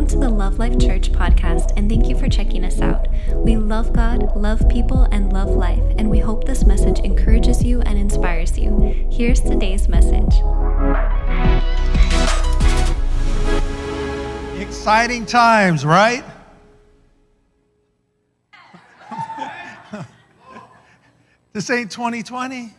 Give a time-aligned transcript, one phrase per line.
[0.00, 3.06] Welcome to the Love Life Church podcast, and thank you for checking us out.
[3.34, 7.82] We love God, love people, and love life, and we hope this message encourages you
[7.82, 8.78] and inspires you.
[9.12, 10.36] Here's today's message.
[14.58, 16.24] Exciting times, right?
[21.52, 22.72] this ain't 2020.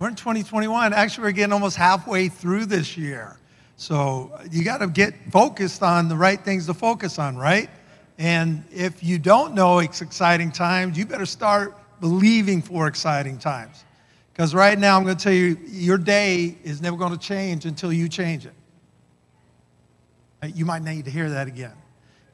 [0.00, 0.92] We're in 2021.
[0.94, 3.38] Actually, we're getting almost halfway through this year.
[3.82, 7.68] So you got to get focused on the right things to focus on, right?
[8.16, 13.84] And if you don't know it's exciting times, you better start believing for exciting times.
[14.32, 17.64] Because right now, I'm going to tell you, your day is never going to change
[17.64, 18.54] until you change it.
[20.54, 21.74] You might need to hear that again.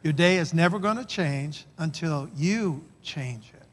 [0.03, 3.67] Your day is never going to change until you change it.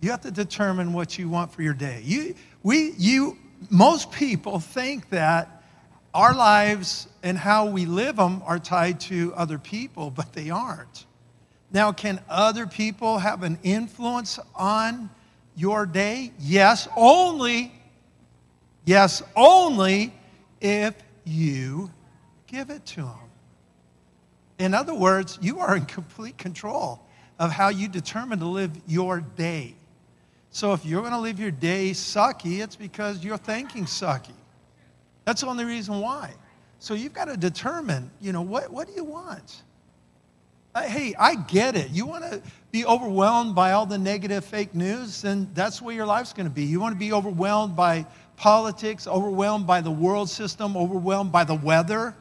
[0.00, 2.00] You have to determine what you want for your day.
[2.04, 3.38] You, we, you,
[3.70, 5.61] most people think that
[6.14, 11.06] our lives and how we live them are tied to other people, but they aren't.
[11.72, 15.08] Now, can other people have an influence on
[15.56, 16.32] your day?
[16.38, 17.72] Yes, only,
[18.84, 20.12] yes, only
[20.60, 21.90] if you
[22.46, 23.14] give it to them.
[24.58, 27.00] In other words, you are in complete control
[27.38, 29.74] of how you determine to live your day.
[30.50, 34.34] So if you're going to live your day sucky, it's because you're thinking sucky.
[35.24, 36.34] That's the only reason why.
[36.78, 39.62] So you've got to determine, you know, what, what do you want?
[40.74, 41.90] Hey, I get it.
[41.90, 46.06] You want to be overwhelmed by all the negative fake news, then that's where your
[46.06, 46.64] life's going to be.
[46.64, 48.06] You want to be overwhelmed by
[48.36, 52.16] politics, overwhelmed by the world system, overwhelmed by the weather.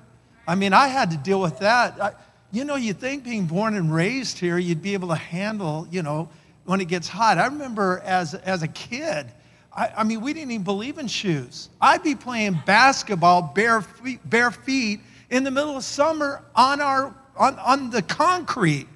[0.46, 2.02] I mean, I had to deal with that.
[2.02, 2.12] I,
[2.52, 6.04] you know, you think being born and raised here, you'd be able to handle, you
[6.04, 6.30] know,
[6.66, 7.38] when it gets hot.
[7.38, 9.32] I remember as, as a kid,
[9.74, 11.70] I, I mean, we didn't even believe in shoes.
[11.80, 17.16] I'd be playing basketball bare feet, bare feet in the middle of summer on, our,
[17.38, 18.88] on, on the concrete.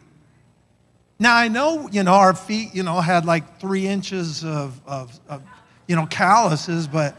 [1.18, 5.18] Now, I know, you know, our feet, you know, had like three inches of, of,
[5.30, 5.42] of
[5.88, 7.16] you know, calluses, but,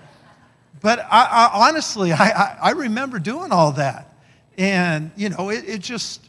[0.83, 4.13] but I, I honestly, I, I, remember doing all that.
[4.59, 6.29] And, you know, it, it just,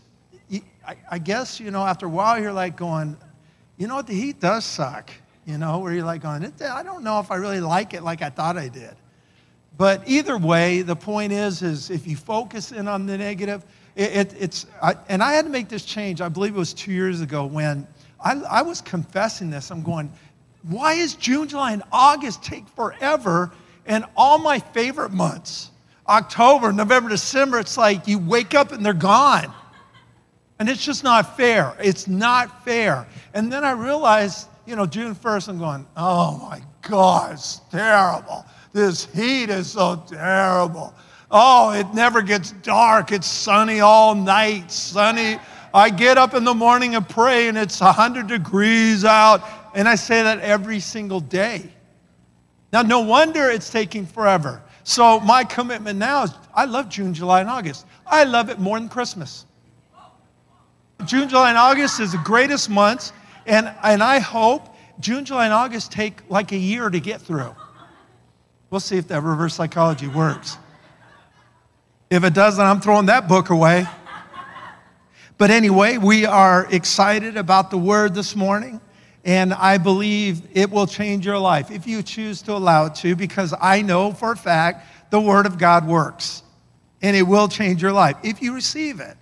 [0.88, 3.18] I, I guess, you know, after a while, you're like going,
[3.78, 5.12] you know what, the heat does suck,
[5.48, 8.22] you know, where you're like going, I don't know if I really like it like
[8.22, 8.94] I thought I did.
[9.78, 13.64] But either way, the point is, is if you focus in on the negative,
[13.96, 16.74] it, it, it's, I, and I had to make this change, I believe it was
[16.74, 17.88] two years ago when
[18.20, 19.72] I, I was confessing this.
[19.72, 20.12] I'm going,
[20.64, 23.52] why is June, July, and August take forever
[23.86, 25.72] and all my favorite months,
[26.10, 29.54] October, November, December, it's like you wake up and they're gone.
[30.60, 31.74] And it's just not fair.
[31.82, 33.08] It's not fair.
[33.34, 38.46] And then I realized, you know, June 1st, I'm going, oh my God, it's terrible.
[38.74, 40.94] This heat is so terrible.
[41.32, 43.14] Oh, it never gets dark.
[43.14, 45.40] It's sunny all night, sunny.
[45.74, 49.42] I get up in the morning and pray, and it's 100 degrees out.
[49.74, 51.72] And I say that every single day.
[52.74, 54.62] Now, no wonder it's taking forever.
[54.84, 57.86] So, my commitment now is I love June, July, and August.
[58.06, 59.46] I love it more than Christmas.
[61.06, 63.14] June, July, and August is the greatest months,
[63.48, 67.56] and, and I hope June, July, and August take like a year to get through.
[68.70, 70.58] We'll see if that reverse psychology works.
[72.10, 73.86] If it doesn't, I'm throwing that book away.
[75.38, 78.82] But anyway, we are excited about the word this morning,
[79.24, 83.16] and I believe it will change your life if you choose to allow it to,
[83.16, 86.42] because I know for a fact the word of God works,
[87.04, 89.16] and it will change your life if you receive it.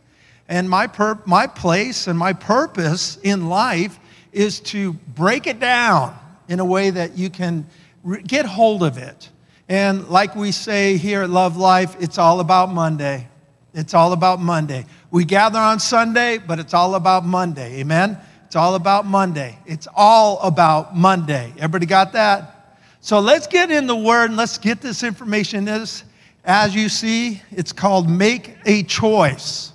[0.48, 4.00] And my, pur- my place and my purpose in life
[4.36, 7.66] is to break it down in a way that you can
[8.04, 9.30] re- get hold of it.
[9.70, 13.28] And like we say here at Love Life, it's all about Monday.
[13.74, 14.86] It's all about Monday.
[15.10, 17.80] We gather on Sunday, but it's all about Monday.
[17.80, 18.18] Amen?
[18.46, 19.58] It's all about Monday.
[19.66, 21.52] It's all about Monday.
[21.58, 22.78] Everybody got that?
[23.02, 25.66] So let's get in the Word and let's get this information.
[25.66, 26.04] This,
[26.44, 29.74] as you see, it's called Make a Choice.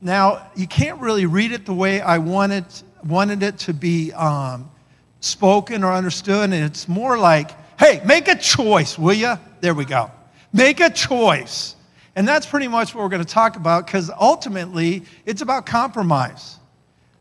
[0.00, 2.66] Now, you can't really read it the way I wanted,
[3.06, 4.70] wanted it to be um,
[5.20, 6.44] spoken or understood.
[6.44, 9.34] And it's more like, hey, make a choice, will you?
[9.60, 10.10] There we go.
[10.52, 11.76] Make a choice.
[12.14, 16.56] And that's pretty much what we're going to talk about because ultimately it's about compromise.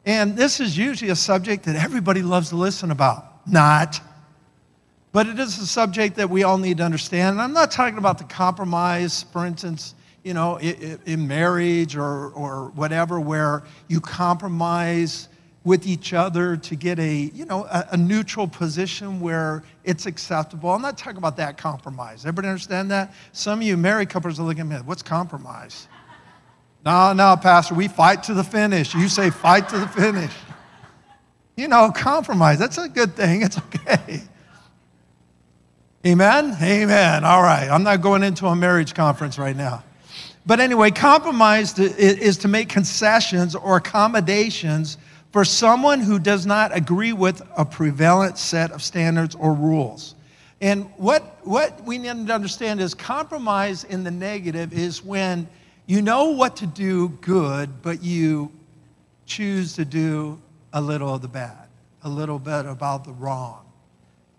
[0.05, 3.47] And this is usually a subject that everybody loves to listen about.
[3.47, 3.99] Not.
[5.11, 7.33] But it is a subject that we all need to understand.
[7.33, 12.69] And I'm not talking about the compromise, for instance, you know, in marriage or, or
[12.71, 15.29] whatever, where you compromise
[15.65, 20.69] with each other to get a, you know, a, a, neutral position where it's acceptable.
[20.69, 22.23] I'm not talking about that compromise.
[22.23, 23.13] Everybody understand that?
[23.31, 25.87] Some of you married couples are looking at me, what's compromise?
[26.85, 28.93] No, no, Pastor, we fight to the finish.
[28.93, 30.31] You say fight to the finish.
[31.57, 33.41] You know, compromise, that's a good thing.
[33.41, 34.21] It's okay.
[36.05, 36.55] Amen?
[36.61, 37.23] Amen.
[37.23, 37.69] All right.
[37.69, 39.83] I'm not going into a marriage conference right now.
[40.45, 44.97] But anyway, compromise is to make concessions or accommodations
[45.35, 50.15] for someone who does not agree with a prevalent set of standards or rules.
[50.61, 55.45] And what, what we need to understand is compromise in the negative is when
[55.87, 58.49] you know what to do good, but you
[59.25, 60.39] choose to do
[60.71, 61.67] a little of the bad,
[62.03, 63.65] a little bit about the wrong.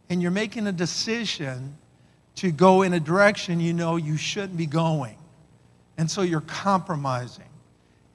[0.09, 1.77] And you're making a decision
[2.37, 5.19] to go in a direction you know you shouldn't be going.
[5.99, 7.45] And so you're compromising.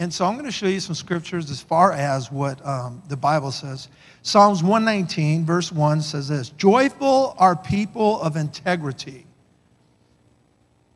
[0.01, 3.15] And so I'm going to show you some scriptures as far as what um, the
[3.15, 3.87] Bible says.
[4.23, 9.27] Psalms 119, verse 1 says this Joyful are people of integrity.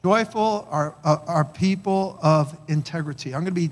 [0.04, 3.36] Joyful are, uh, are people of integrity.
[3.36, 3.70] I'm going to be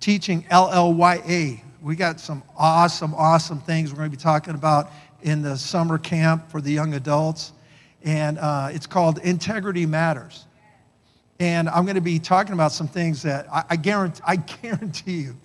[0.00, 1.62] teaching LLYA.
[1.80, 4.90] We got some awesome, awesome things we're going to be talking about
[5.22, 7.54] in the summer camp for the young adults.
[8.02, 10.44] And uh, it's called Integrity Matters.
[11.44, 15.16] And I'm going to be talking about some things that I, I, guarantee, I guarantee
[15.18, 15.36] you,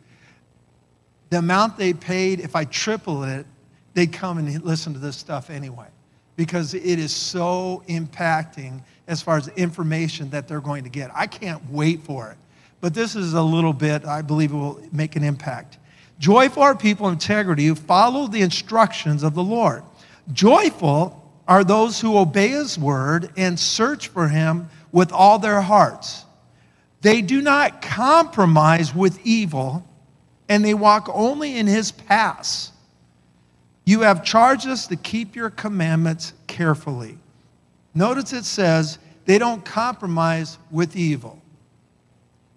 [1.29, 3.45] the amount they paid, if I triple it,
[3.95, 5.87] they'd come and listen to this stuff anyway.
[6.37, 11.11] Because it is so impacting as far as information that they're going to get.
[11.13, 12.37] I can't wait for it.
[12.79, 15.79] But this is a little bit, I believe it will make an impact.
[16.17, 19.83] Joyful are people integrity who follow the instructions of the Lord.
[20.31, 26.25] Joyful are those who obey his word and search for him with all their hearts.
[27.01, 29.87] They do not compromise with evil,
[30.49, 32.71] and they walk only in his paths.
[33.85, 37.17] You have charged us to keep your commandments carefully.
[37.95, 41.41] Notice it says they don't compromise with evil.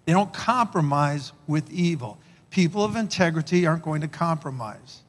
[0.04, 2.18] They don't compromise with evil.
[2.50, 5.00] People of integrity aren't going to compromise.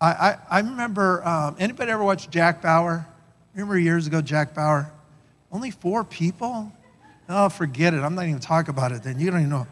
[0.00, 3.06] I, I, I remember, um, anybody ever watch Jack Bauer?
[3.54, 4.92] Remember years ago, Jack Bauer?
[5.52, 6.72] Only four people?
[7.28, 7.98] Oh, forget it.
[7.98, 9.18] I'm not even talking about it then.
[9.18, 9.66] You don't even know.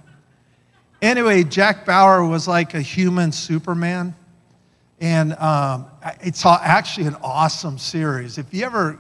[1.03, 4.15] Anyway, Jack Bauer was like a human Superman.
[5.01, 5.87] And um,
[6.21, 8.39] it's actually an awesome series.
[8.39, 8.99] If you ever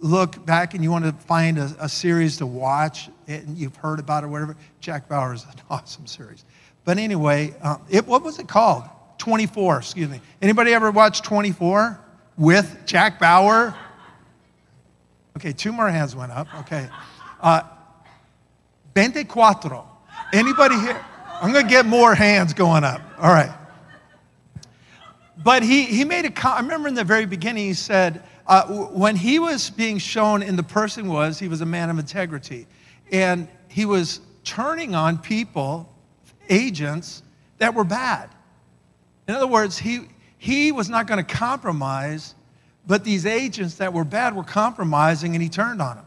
[0.00, 4.00] look back and you want to find a, a series to watch and you've heard
[4.00, 6.44] about it or whatever, Jack Bauer is an awesome series.
[6.84, 8.84] But anyway, um, it, what was it called?
[9.18, 10.20] 24, excuse me.
[10.42, 11.98] Anybody ever watch 24
[12.36, 13.74] with Jack Bauer?
[15.36, 16.46] Okay, two more hands went up.
[16.60, 16.88] Okay.
[17.40, 17.62] Uh,
[18.94, 19.86] 24.
[20.32, 21.04] Anybody here?
[21.40, 23.00] I'm going to get more hands going up.
[23.18, 23.52] All right.
[25.42, 29.16] But he, he made a, I remember in the very beginning, he said, uh, when
[29.16, 32.66] he was being shown in the person was, he was a man of integrity.
[33.10, 35.92] And he was turning on people,
[36.48, 37.22] agents,
[37.58, 38.30] that were bad.
[39.26, 40.08] In other words, he,
[40.38, 42.34] he was not going to compromise
[42.86, 46.04] but these agents that were bad were compromising and he turned on them.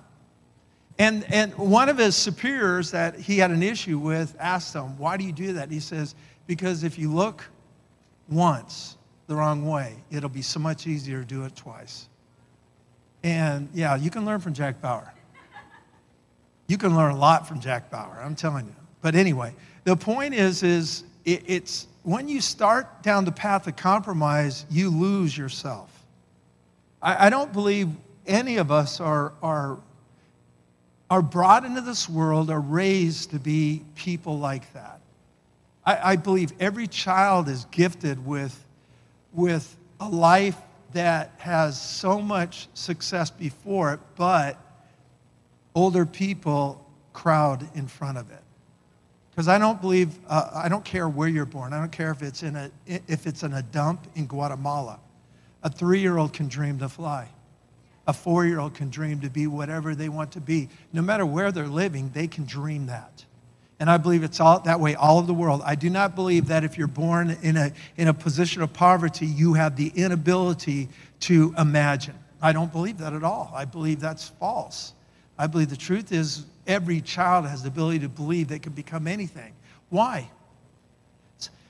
[0.99, 5.17] And, and one of his superiors that he had an issue with asked him, Why
[5.17, 5.63] do you do that?
[5.63, 6.15] And he says,
[6.47, 7.47] Because if you look
[8.29, 8.97] once
[9.27, 12.09] the wrong way, it'll be so much easier to do it twice.
[13.23, 15.13] And yeah, you can learn from Jack Bauer.
[16.67, 18.75] You can learn a lot from Jack Bauer, I'm telling you.
[19.01, 19.53] But anyway,
[19.83, 24.89] the point is, is it, it's when you start down the path of compromise, you
[24.89, 25.96] lose yourself.
[27.01, 27.89] I, I don't believe
[28.25, 29.77] any of us are, are,
[31.09, 34.99] are brought into this world, are raised to be people like that.
[35.85, 38.65] I, I believe every child is gifted with,
[39.33, 40.57] with a life
[40.93, 44.57] that has so much success before it, but
[45.75, 48.41] older people crowd in front of it.
[49.31, 51.71] Because I don't believe, uh, I don't care where you're born.
[51.71, 54.99] I don't care if it's in a, if it's in a dump in Guatemala.
[55.63, 57.29] A three year old can dream to fly.
[58.07, 60.69] A four year old can dream to be whatever they want to be.
[60.93, 63.25] No matter where they're living, they can dream that.
[63.79, 65.61] And I believe it's all that way all over the world.
[65.63, 69.27] I do not believe that if you're born in a, in a position of poverty,
[69.27, 70.89] you have the inability
[71.21, 72.15] to imagine.
[72.41, 73.51] I don't believe that at all.
[73.55, 74.93] I believe that's false.
[75.37, 79.05] I believe the truth is every child has the ability to believe they can become
[79.05, 79.53] anything.
[79.89, 80.29] Why?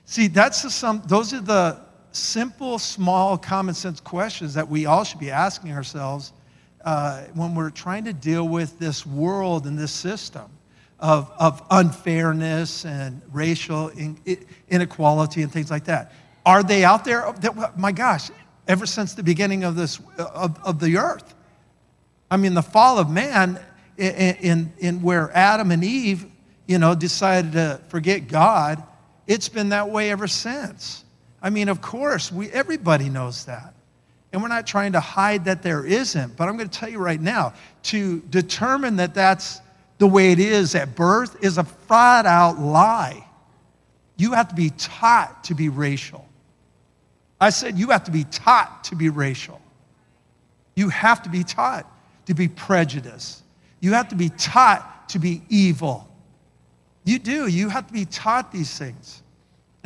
[0.06, 1.78] See, that's the some, those are the
[2.12, 6.32] simple, small, common sense questions that we all should be asking ourselves
[6.84, 10.50] uh, when we're trying to deal with this world and this system
[11.00, 14.18] of, of unfairness and racial in,
[14.68, 16.12] inequality and things like that.
[16.44, 17.32] Are they out there?
[17.76, 18.30] My gosh,
[18.66, 21.34] ever since the beginning of, this, of, of the earth.
[22.30, 23.58] I mean, the fall of man
[23.96, 26.26] in, in, in where Adam and Eve,
[26.66, 28.82] you know, decided to forget God,
[29.26, 31.04] it's been that way ever since.
[31.42, 33.74] I mean, of course, we, everybody knows that.
[34.32, 36.98] And we're not trying to hide that there isn't, but I'm going to tell you
[36.98, 37.54] right now
[37.84, 39.60] to determine that that's
[39.98, 43.24] the way it is at birth is a flat out lie.
[44.16, 46.28] You have to be taught to be racial.
[47.40, 49.60] I said you have to be taught to be racial.
[50.74, 51.86] You have to be taught
[52.26, 53.42] to be prejudiced.
[53.80, 56.08] You have to be taught to be evil.
[57.04, 57.46] You do.
[57.46, 59.22] You have to be taught these things.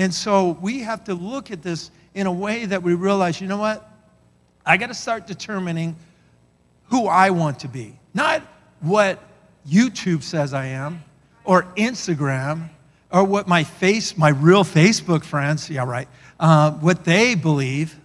[0.03, 3.47] And so we have to look at this in a way that we realize, you
[3.47, 3.89] know what?
[4.67, 5.95] I got to start determining
[6.87, 8.43] who I want to be, not
[8.81, 9.21] what
[9.65, 11.05] YouTube says I am
[11.45, 12.71] or Instagram
[13.13, 16.09] or what my face, my real Facebook friends, yeah, right,
[16.41, 17.97] uh, what they believe.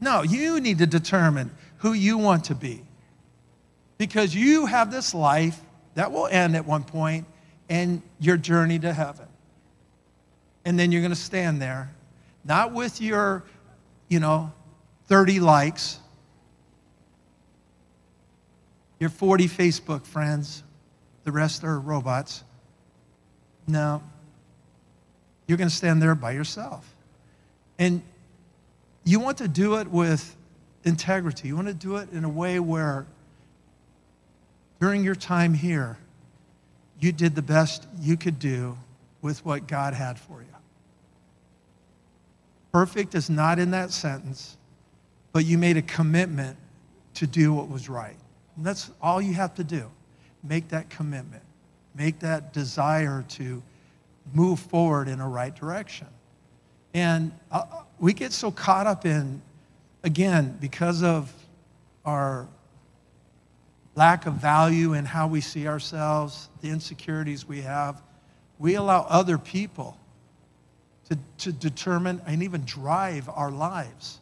[0.00, 2.80] No, you need to determine who you want to be
[3.98, 5.60] because you have this life
[5.96, 7.26] that will end at one point
[7.68, 9.23] and your journey to heaven.
[10.64, 11.90] And then you're going to stand there,
[12.44, 13.44] not with your,
[14.08, 14.52] you know,
[15.06, 15.98] 30 likes,
[18.98, 20.62] your 40 Facebook friends,
[21.24, 22.44] the rest are robots.
[23.66, 24.02] No.
[25.46, 26.90] You're going to stand there by yourself.
[27.78, 28.02] And
[29.04, 30.34] you want to do it with
[30.84, 31.48] integrity.
[31.48, 33.06] You want to do it in a way where
[34.80, 35.98] during your time here,
[37.00, 38.78] you did the best you could do
[39.20, 40.53] with what God had for you.
[42.74, 44.56] Perfect is not in that sentence,
[45.30, 46.56] but you made a commitment
[47.14, 48.16] to do what was right.
[48.56, 49.88] And that's all you have to do.
[50.42, 51.44] Make that commitment.
[51.94, 53.62] Make that desire to
[54.32, 56.08] move forward in a right direction.
[56.94, 57.62] And uh,
[58.00, 59.40] we get so caught up in,
[60.02, 61.32] again, because of
[62.04, 62.48] our
[63.94, 68.02] lack of value in how we see ourselves, the insecurities we have,
[68.58, 69.96] we allow other people
[71.08, 74.20] to, to determine and even drive our lives.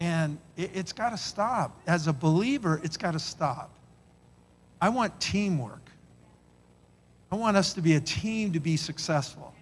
[0.00, 1.80] And it, has got to stop.
[1.86, 3.70] As a believer, it's got to stop.
[4.80, 5.90] I want teamwork.
[7.30, 9.52] I want us to be a team to be successful,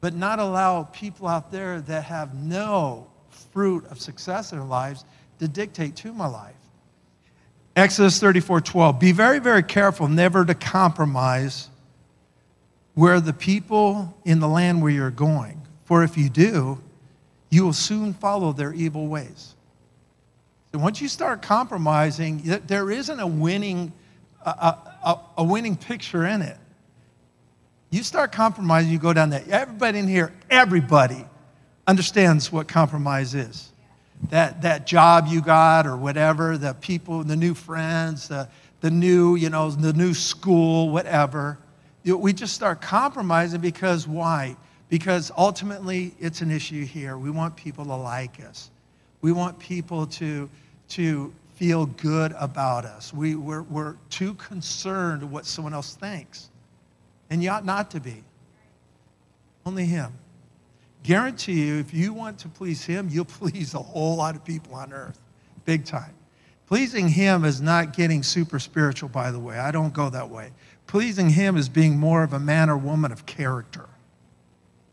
[0.00, 3.08] but not allow people out there that have no
[3.52, 5.04] fruit of success in their lives
[5.38, 6.54] to dictate to my life.
[7.74, 9.00] Exodus 34 12.
[9.00, 11.70] Be very, very careful never to compromise
[12.94, 15.60] where the people in the land where you're going.
[15.84, 16.80] For if you do,
[17.50, 19.54] you will soon follow their evil ways.
[20.72, 23.92] So once you start compromising, there isn't a winning,
[24.44, 24.50] a,
[25.04, 26.56] a, a winning picture in it.
[27.90, 29.44] You start compromising, you go down there.
[29.50, 31.26] Everybody in here, everybody
[31.86, 33.72] understands what compromise is
[34.30, 38.48] that, that job you got or whatever, the people, the new friends, the,
[38.80, 41.58] the new, you know, the new school, whatever.
[42.04, 44.56] We just start compromising because why?
[44.88, 47.16] Because ultimately it's an issue here.
[47.16, 48.70] We want people to like us.
[49.20, 50.50] We want people to,
[50.90, 53.14] to feel good about us.
[53.14, 56.50] We, we're, we're too concerned what someone else thinks.
[57.30, 58.24] And you ought not to be.
[59.64, 60.12] Only Him
[61.02, 64.74] guarantee you, if you want to please Him, you'll please a whole lot of people
[64.74, 65.18] on earth,
[65.64, 66.14] big time.
[66.66, 69.58] Pleasing Him is not getting super spiritual, by the way.
[69.58, 70.52] I don't go that way.
[70.92, 73.88] Pleasing Him is being more of a man or woman of character.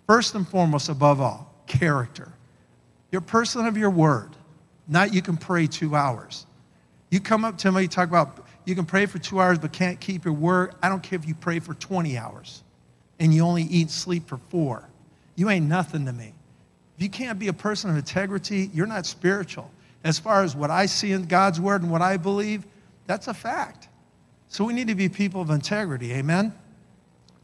[0.07, 2.31] First and foremost, above all, character.
[3.11, 4.29] You're a person of your word,
[4.87, 6.45] not you can pray two hours.
[7.09, 9.73] You come up to me, you talk about you can pray for two hours but
[9.73, 10.73] can't keep your word.
[10.81, 12.63] I don't care if you pray for 20 hours
[13.19, 14.87] and you only eat and sleep for four.
[15.35, 16.31] You ain't nothing to me.
[16.95, 19.69] If you can't be a person of integrity, you're not spiritual.
[20.05, 22.65] As far as what I see in God's word and what I believe,
[23.05, 23.88] that's a fact.
[24.49, 26.13] So we need to be people of integrity.
[26.13, 26.53] Amen?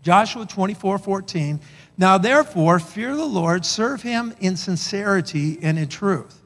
[0.04, 1.60] Joshua 24, 14.
[1.98, 6.42] Now therefore, fear the Lord, serve him in sincerity and in truth.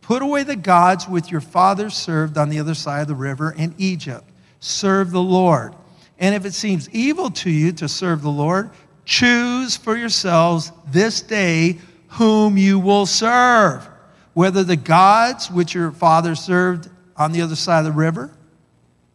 [0.00, 3.52] Put away the gods which your fathers served on the other side of the river
[3.56, 4.24] in Egypt.
[4.60, 5.74] Serve the Lord.
[6.18, 8.70] And if it seems evil to you to serve the Lord,
[9.08, 13.88] Choose for yourselves this day whom you will serve,
[14.34, 18.30] whether the gods which your fathers served on the other side of the river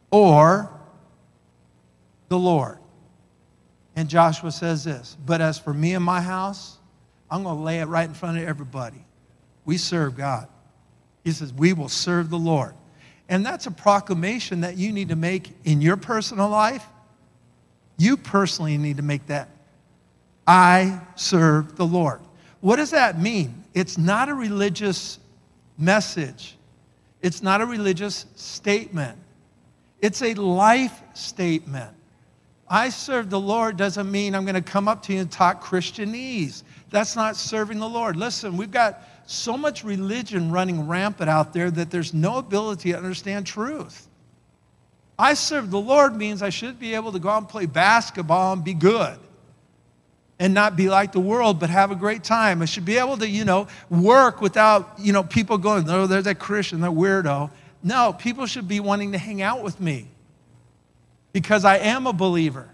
[0.10, 0.68] or
[2.34, 2.80] the Lord.
[3.96, 6.78] And Joshua says this But as for me and my house,
[7.30, 9.06] I'm going to lay it right in front of everybody.
[9.66, 10.48] We serve God.
[11.24, 12.74] He says, We will serve the Lord.
[13.30, 16.84] And that's a proclamation that you need to make in your personal life.
[17.98, 19.50] You personally need to make that
[20.48, 22.20] I serve the Lord.
[22.62, 23.64] What does that mean?
[23.76, 25.20] It's not a religious
[25.78, 26.58] message,
[27.22, 29.20] it's not a religious statement,
[30.02, 31.96] it's a life statement.
[32.74, 35.64] I serve the Lord doesn't mean I'm going to come up to you and talk
[35.64, 36.64] Christianese.
[36.90, 38.16] That's not serving the Lord.
[38.16, 42.98] Listen, we've got so much religion running rampant out there that there's no ability to
[42.98, 44.08] understand truth.
[45.20, 48.54] I serve the Lord means I should be able to go out and play basketball
[48.54, 49.20] and be good
[50.40, 52.64] and not be like the world, but have a great time.
[52.64, 56.24] I should be able to, you know, work without, you know, people going, oh, there's
[56.24, 57.52] that Christian, that weirdo.
[57.84, 60.08] No, people should be wanting to hang out with me
[61.34, 62.70] because I am a believer.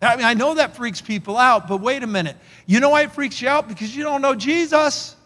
[0.00, 2.36] I mean, I know that freaks people out, but wait a minute.
[2.66, 3.68] You know why it freaks you out?
[3.68, 5.16] Because you don't know Jesus.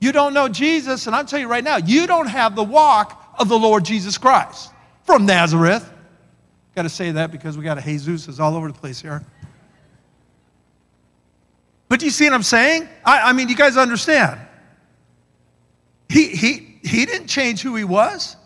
[0.00, 3.34] You don't know Jesus, and I'll tell you right now, you don't have the walk
[3.38, 4.72] of the Lord Jesus Christ
[5.04, 5.88] from Nazareth.
[6.74, 9.24] Got to say that because we got a Jesus all over the place here.
[11.88, 12.88] But do you see what I'm saying?
[13.04, 14.40] I, I mean, you guys understand.
[16.08, 18.36] He, he, he didn't change who he was.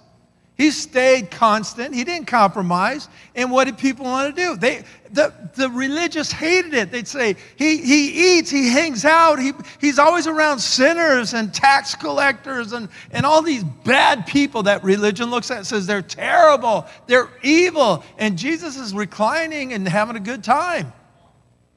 [0.57, 1.93] He stayed constant.
[1.95, 3.09] He didn't compromise.
[3.35, 4.57] And what did people want to do?
[4.57, 6.93] They, the, the religious hated it.
[6.93, 11.97] They'd say, he, he eats, he hangs out, he, he's always around sinners and tax
[11.97, 16.87] collectors and, and all these bad people that religion looks at and says they're terrible,
[17.09, 18.05] they're evil.
[18.17, 20.93] And Jesus is reclining and having a good time.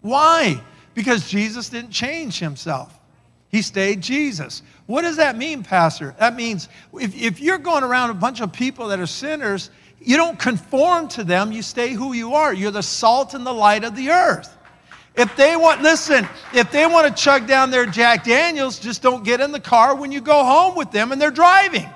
[0.01, 0.61] Why?
[0.93, 2.93] Because Jesus didn't change himself.
[3.49, 4.61] He stayed Jesus.
[4.87, 6.15] What does that mean, Pastor?
[6.17, 9.69] That means if, if you're going around a bunch of people that are sinners,
[10.01, 12.53] you don't conform to them, you stay who you are.
[12.53, 14.55] You're the salt and the light of the earth.
[15.15, 19.23] If they want, listen, if they want to chug down their Jack Daniels, just don't
[19.23, 21.89] get in the car when you go home with them and they're driving.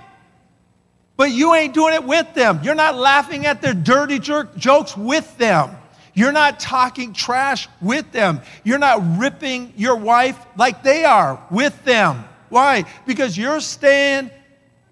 [1.16, 2.60] But you ain't doing it with them.
[2.64, 5.78] You're not laughing at their dirty jerk jokes with them.
[6.14, 8.42] You're not talking trash with them.
[8.64, 12.26] You're not ripping your wife like they are with them.
[12.52, 12.84] Why?
[13.08, 14.30] Because you're staying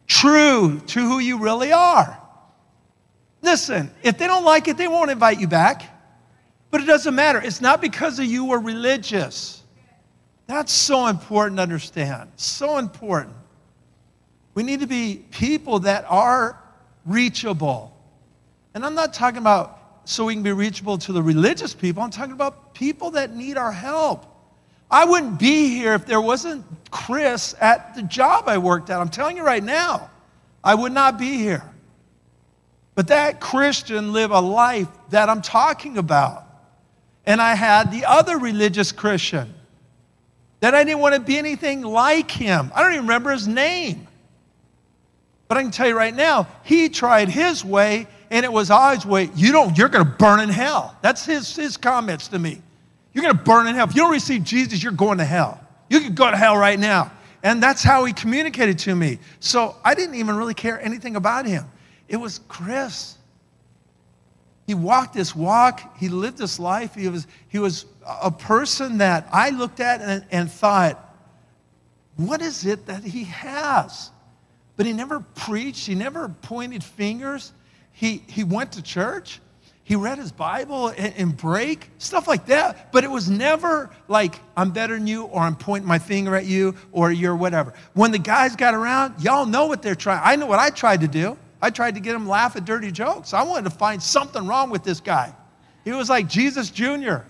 [0.08, 2.18] true to who you really are.
[3.42, 5.84] Listen, if they don't like it, they won't invite you back.
[6.72, 7.42] But it doesn't matter.
[7.42, 9.62] It's not because of you were religious.
[10.48, 12.32] That's so important to understand.
[12.38, 13.36] So important.
[14.54, 16.62] We need to be people that are
[17.06, 17.96] reachable.
[18.74, 22.04] And I'm not talking about so we can be reachable to the religious people.
[22.04, 24.26] I'm talking about people that need our help.
[24.92, 29.00] I wouldn't be here if there wasn't Chris at the job I worked at.
[29.00, 30.10] I'm telling you right now,
[30.64, 31.64] I would not be here.
[32.96, 36.46] But that Christian lived a life that I'm talking about.
[37.26, 39.54] And I had the other religious Christian
[40.60, 42.72] that I didn't want to be anything like him.
[42.74, 44.08] I don't even remember his name.
[45.48, 49.06] But I can tell you right now, he tried his way and it was I's
[49.06, 50.96] way, you don't, you're going to burn in hell.
[51.02, 52.62] That's his, his comments to me.
[53.20, 53.86] You're going to burn in hell.
[53.86, 55.60] If you don't receive Jesus, you're going to hell.
[55.90, 57.12] You could go to hell right now.
[57.44, 59.20] And that's how he communicated to me.
[59.42, 61.66] So I didn't even really care anything about him.
[62.08, 63.18] It was Chris.
[64.68, 65.98] He walked this walk.
[65.98, 66.96] He lived this life.
[66.96, 71.14] He was, he was a person that I looked at and, and thought,
[72.16, 74.12] what is it that he has?
[74.78, 75.88] But he never preached.
[75.88, 77.52] He never pointed fingers.
[77.92, 79.42] He, he went to church,
[79.90, 82.92] he read his Bible and, and break, stuff like that.
[82.92, 86.46] But it was never like, I'm better than you, or I'm pointing my finger at
[86.46, 87.74] you, or you're whatever.
[87.96, 90.22] When the guys got around, y'all know what they're trying.
[90.24, 91.36] I know what I tried to do.
[91.60, 93.34] I tried to get him laugh at dirty jokes.
[93.34, 95.34] I wanted to find something wrong with this guy.
[95.84, 97.22] He was like Jesus Jr.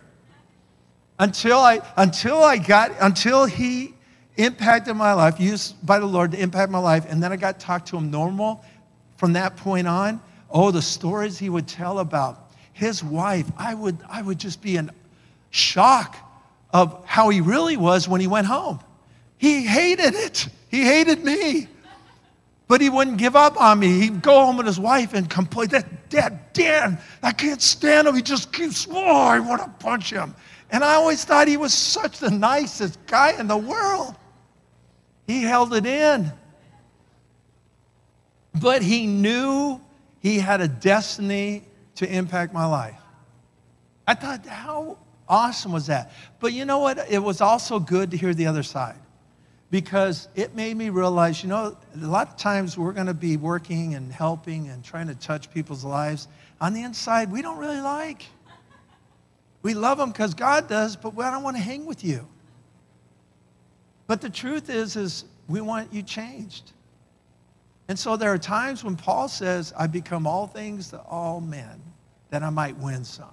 [1.17, 3.93] Until I, until I got, until he
[4.36, 7.62] impacted my life, used by the Lord to impact my life, and then I got
[7.62, 8.65] talked to him normal
[9.15, 10.19] from that point on.
[10.50, 12.48] Oh, the stories he would tell about
[12.80, 13.46] his wife.
[13.58, 14.89] I would, I would just be in
[15.52, 16.15] shock
[16.72, 18.80] of how he really was when he went home.
[19.38, 20.48] He hated it.
[20.70, 21.68] He hated me.
[22.70, 24.00] But he wouldn't give up on me.
[24.00, 28.15] He'd go home with his wife and complain, that dad, Dan, I can't stand him.
[28.15, 30.34] He just keeps, oh, I want to punch him.
[30.72, 34.15] And I always thought he was such the nicest guy in the world.
[35.28, 36.32] He held it in.
[38.62, 39.82] But he knew
[40.22, 41.63] he had a destiny
[41.99, 42.95] to impact my life.
[44.07, 46.13] I thought, how awesome was that?
[46.39, 47.12] But you know what?
[47.12, 48.95] It was also good to hear the other side
[49.69, 53.35] because it made me realize, you know, a lot of times we're going to be
[53.35, 56.29] working and helping and trying to touch people's lives.
[56.62, 58.25] On the inside, we don't really like.
[59.62, 62.25] We love them because God does, but I don't want to hang with you.
[64.07, 66.71] But the truth is, is we want you changed.
[67.89, 71.81] And so there are times when Paul says, I become all things to all men
[72.30, 73.32] that I might win some.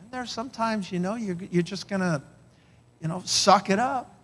[0.00, 2.22] And there's sometimes, you know, you're, you're just going to,
[3.00, 4.14] you know, suck it up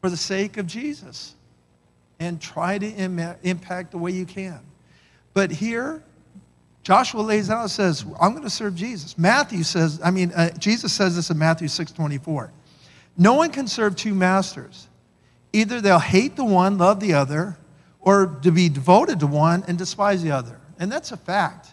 [0.00, 1.34] for the sake of Jesus
[2.18, 4.60] and try to Im- impact the way you can.
[5.34, 6.02] But here,
[6.82, 9.16] Joshua lays out and says, I'm going to serve Jesus.
[9.16, 12.52] Matthew says, I mean, uh, Jesus says this in Matthew 6 24.
[13.16, 14.88] No one can serve two masters.
[15.52, 17.58] Either they'll hate the one, love the other,
[18.00, 20.58] or to be devoted to one and despise the other.
[20.78, 21.68] And that's a fact.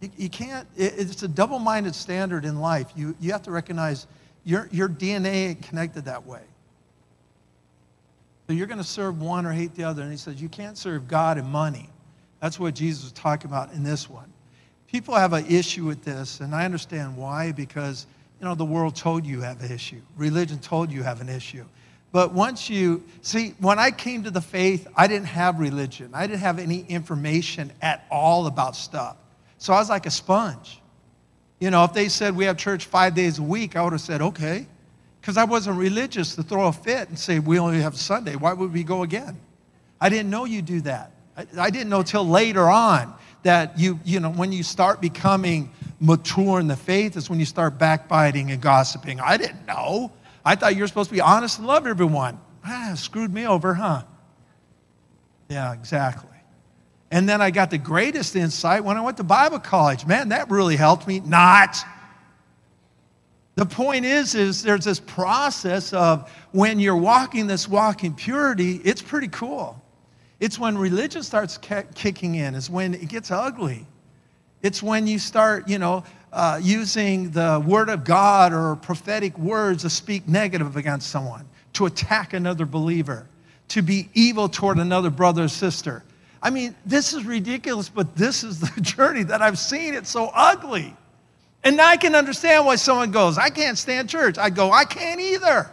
[0.00, 2.92] You, you can't, it, it's a double minded standard in life.
[2.96, 4.06] You, you have to recognize
[4.44, 6.42] your, your DNA connected that way.
[8.46, 10.02] So you're going to serve one or hate the other.
[10.02, 11.88] And he says, you can't serve God and money.
[12.40, 14.30] That's what Jesus was talking about in this one.
[14.86, 18.06] People have an issue with this, and I understand why, because
[18.38, 20.00] you know the world told you you have an issue.
[20.16, 21.64] Religion told you you have an issue.
[22.12, 26.10] But once you see, when I came to the faith, I didn't have religion.
[26.14, 29.16] I didn't have any information at all about stuff.
[29.58, 30.80] So I was like a sponge.
[31.60, 34.00] You know, if they said we have church five days a week, I would have
[34.00, 34.66] said, okay.
[35.20, 38.36] Because I wasn't religious to throw a fit and say, we only have Sunday.
[38.36, 39.40] Why would we go again?
[40.00, 41.12] I didn't know you do that.
[41.36, 45.70] I, I didn't know till later on that you, you know, when you start becoming
[46.00, 49.20] mature in the faith is when you start backbiting and gossiping.
[49.20, 50.12] I didn't know.
[50.44, 52.38] I thought you were supposed to be honest and love everyone.
[52.64, 54.02] Ah, screwed me over, huh?
[55.48, 56.33] Yeah, exactly.
[57.14, 60.04] And then I got the greatest insight when I went to Bible college.
[60.04, 61.20] Man, that really helped me.
[61.20, 61.76] Not.
[63.54, 68.80] The point is, is there's this process of when you're walking this walk in purity,
[68.84, 69.80] it's pretty cool.
[70.40, 71.56] It's when religion starts
[71.94, 73.86] kicking in, is when it gets ugly.
[74.62, 79.82] It's when you start, you know, uh, using the word of God or prophetic words
[79.82, 83.28] to speak negative against someone, to attack another believer,
[83.68, 86.02] to be evil toward another brother or sister.
[86.44, 89.94] I mean, this is ridiculous, but this is the journey that I've seen.
[89.94, 90.94] It's so ugly.
[91.64, 94.38] And I can understand why someone goes, I can't stand church.
[94.38, 95.68] I go, I can't either.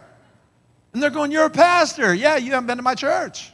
[0.92, 2.12] And they're going, You're a pastor.
[2.12, 3.52] Yeah, you haven't been to my church.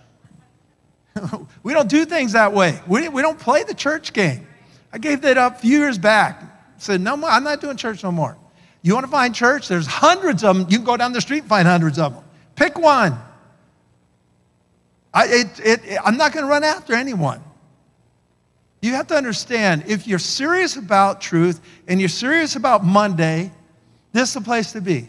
[1.63, 2.81] we don't do things that way.
[2.87, 4.47] We, we don't play the church game.
[4.93, 8.03] I gave that up a few years back said, No more, I'm not doing church
[8.03, 8.37] no more.
[8.83, 9.69] You want to find church?
[9.69, 10.67] There's hundreds of them.
[10.71, 12.25] You can go down the street and find hundreds of them.
[12.55, 13.19] Pick one.
[15.13, 17.43] I, it, it, I'm not going to run after anyone.
[18.81, 23.51] You have to understand if you're serious about truth and you're serious about Monday,
[24.13, 25.09] this is the place to be.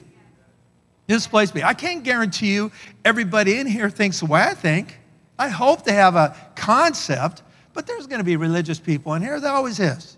[1.07, 1.63] This place to be.
[1.63, 2.71] I can't guarantee you
[3.05, 4.99] everybody in here thinks the way I think.
[5.37, 9.39] I hope they have a concept, but there's going to be religious people in here.
[9.39, 10.17] There always is.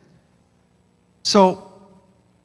[1.23, 1.71] So,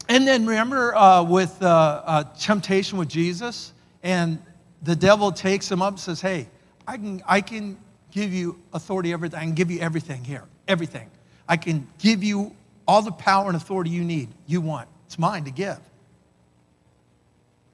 [0.08, 3.72] and then remember uh, with uh, uh, temptation with Jesus,
[4.02, 4.40] and
[4.82, 6.48] the devil takes him up and says, Hey,
[6.86, 7.78] I can, I can
[8.10, 9.38] give you authority, everything.
[9.38, 11.10] I can give you everything here, everything.
[11.48, 12.54] I can give you
[12.86, 14.88] all the power and authority you need, you want.
[15.06, 15.78] It's mine to give.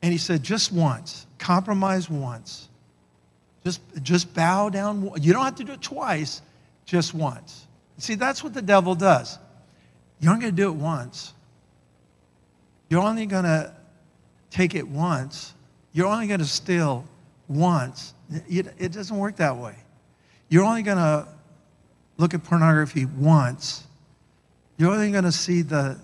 [0.03, 2.69] And he said, just once, compromise once.
[3.65, 5.13] Just, just bow down.
[5.21, 6.43] You don't have to do it twice,
[6.85, 7.67] just once.
[7.99, 9.39] See, that's what the devil does.
[10.19, 11.33] You're only going to do it once.
[12.89, 13.73] You're only going to
[14.51, 15.55] take it once.
[15.93, 17.05] You're only going to steal
[17.49, 18.15] once.
[18.49, 19.77] It, doesn't work that way.
[20.49, 21.27] You're only going to
[22.17, 23.85] look at pornography once.
[24.77, 25.99] You're only going to see the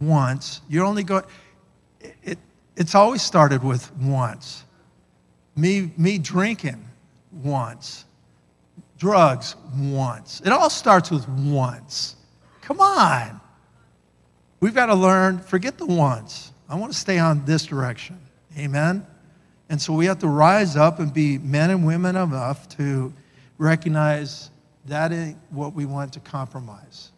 [0.00, 0.60] once.
[0.68, 1.24] You're only going,
[2.00, 2.38] it, it,
[2.76, 4.64] it's always started with once.
[5.56, 6.84] Me, me drinking
[7.42, 8.04] once.
[8.98, 10.42] Drugs once.
[10.44, 12.16] It all starts with once.
[12.60, 13.40] Come on.
[14.60, 16.52] We've got to learn, forget the once.
[16.68, 18.18] I want to stay on this direction.
[18.58, 19.06] Amen?
[19.70, 23.14] And so we have to rise up and be men and women enough to
[23.56, 24.50] recognize
[24.86, 27.12] that ain't what we want to compromise.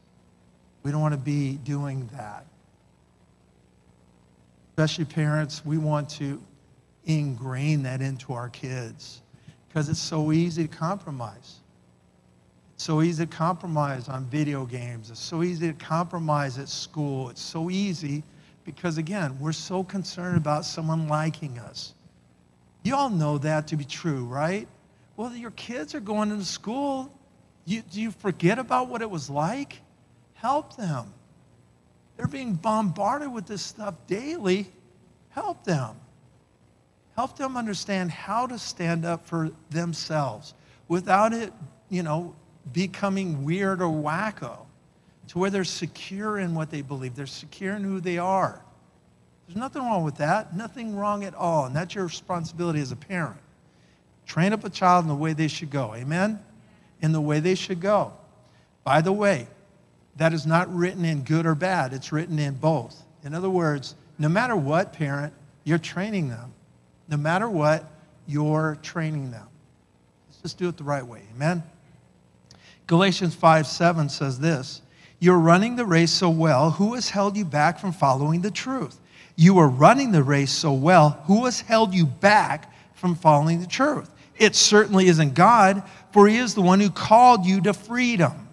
[0.83, 2.45] We don't want to be doing that.
[4.71, 6.43] Especially parents, we want to
[7.07, 9.23] ingrain that into our kids
[9.69, 11.61] because it's so easy to compromise
[12.75, 15.11] It's so easy to compromise on video games.
[15.11, 17.31] It's so easy to compromise at school.
[17.31, 18.23] It's so easy
[18.65, 21.95] because, again, we're so concerned about someone liking us.
[22.83, 24.67] You all know that to be true, right?
[25.17, 27.13] Well, your kids are going into school.
[27.65, 29.81] You, do you forget about what it was like?
[30.35, 31.13] Help them.
[32.17, 34.71] They're being bombarded with this stuff daily.
[35.31, 35.97] Help them.
[37.15, 40.55] Help them understand how to stand up for themselves
[40.89, 41.53] without it,
[41.89, 42.35] you know,
[42.73, 44.59] becoming weird or wacko
[45.29, 47.15] to where they're secure in what they believe.
[47.15, 48.62] They're secure in who they are.
[49.53, 50.57] There's nothing wrong with that.
[50.57, 51.67] Nothing wrong at all.
[51.67, 53.37] And that's your responsibility as a parent.
[54.25, 55.95] Train up a child in the way they should go.
[55.95, 56.43] Amen?
[57.03, 58.15] In the way they should go.
[58.83, 59.47] By the way,
[60.17, 63.03] that is not written in good or bad, it's written in both.
[63.25, 65.35] In other words, no matter what, parent,
[65.65, 66.55] you're training them.
[67.09, 67.85] No matter what,
[68.27, 69.47] you're training them.
[70.31, 71.25] Let's just do it the right way.
[71.35, 71.63] Amen?
[72.87, 74.81] Galatians 5 7 says this
[75.19, 78.99] You're running the race so well, who has held you back from following the truth?
[79.37, 83.67] You are running the race so well, who has held you back from following the
[83.67, 84.11] truth?
[84.37, 88.49] It certainly isn't God, for He is the one who called you to freedom.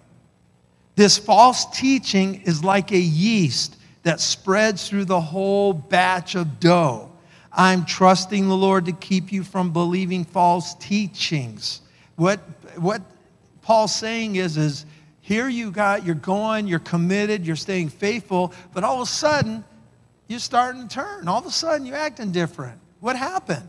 [0.96, 7.10] This false teaching is like a yeast that spreads through the whole batch of dough.
[7.52, 11.80] I'm trusting the Lord to keep you from believing false teachings.
[12.16, 12.40] What,
[12.76, 13.02] what
[13.62, 14.86] Paul's saying is, is
[15.20, 19.64] here you got, you're going, you're committed, you're staying faithful, but all of a sudden,
[20.30, 21.26] you're starting to turn.
[21.26, 22.78] All of a sudden, you're acting different.
[23.00, 23.68] What happened?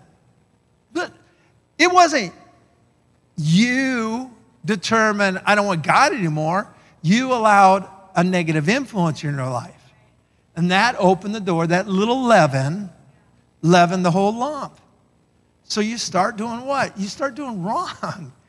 [0.93, 1.11] But
[1.79, 2.33] it wasn't
[3.35, 4.29] you
[4.63, 6.71] determined, I don't want God anymore.
[7.01, 9.73] You allowed a negative influence in your life.
[10.55, 12.91] And that opened the door, that little leaven
[13.63, 14.79] leavened the whole lump.
[15.63, 16.95] So you start doing what?
[16.95, 18.31] You start doing wrong.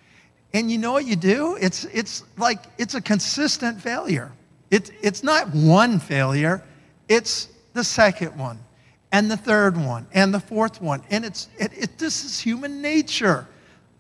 [0.55, 1.57] And you know what you do?
[1.59, 4.31] It's, it's like it's a consistent failure.
[4.71, 6.63] It's, it's not one failure,
[7.09, 8.59] it's the second one,
[9.11, 11.03] and the third one, and the fourth one.
[11.11, 13.47] And it's, it, it, this is human nature.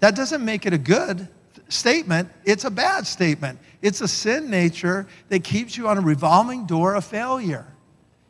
[0.00, 1.28] That doesn't make it a good
[1.68, 3.58] statement, it's a bad statement.
[3.80, 7.66] It's a sin nature that keeps you on a revolving door of failure.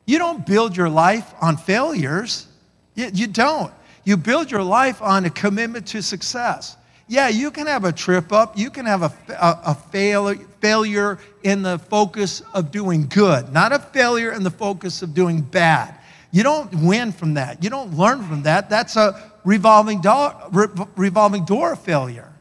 [0.06, 2.46] You don't build your life on failures.
[2.94, 3.72] You, you don't.
[4.04, 6.76] You build your life on a commitment to success.
[7.06, 11.18] Yeah, you can have a trip up, you can have a, a, a fail, failure
[11.42, 15.94] in the focus of doing good, not a failure in the focus of doing bad.
[16.30, 17.62] You don't win from that.
[17.62, 18.70] You don't learn from that.
[18.70, 20.34] That's a revolving door,
[20.96, 22.32] revolving door failure.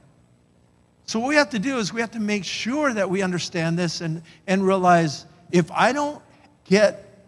[1.06, 3.78] So, what we have to do is we have to make sure that we understand
[3.78, 6.22] this and, and realize if I don't
[6.64, 7.28] get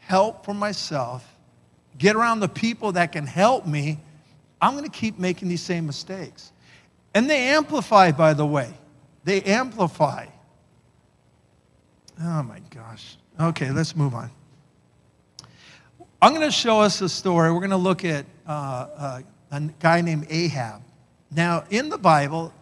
[0.00, 1.26] help for myself,
[1.96, 3.98] get around the people that can help me,
[4.60, 6.52] I'm going to keep making these same mistakes.
[7.14, 8.74] And they amplify, by the way.
[9.24, 10.26] They amplify.
[12.22, 13.16] Oh my gosh.
[13.40, 14.30] Okay, let's move on.
[16.22, 17.52] I'm going to show us a story.
[17.52, 20.80] We're going to look at uh, uh, a guy named Ahab.
[21.30, 22.52] Now, in the Bible,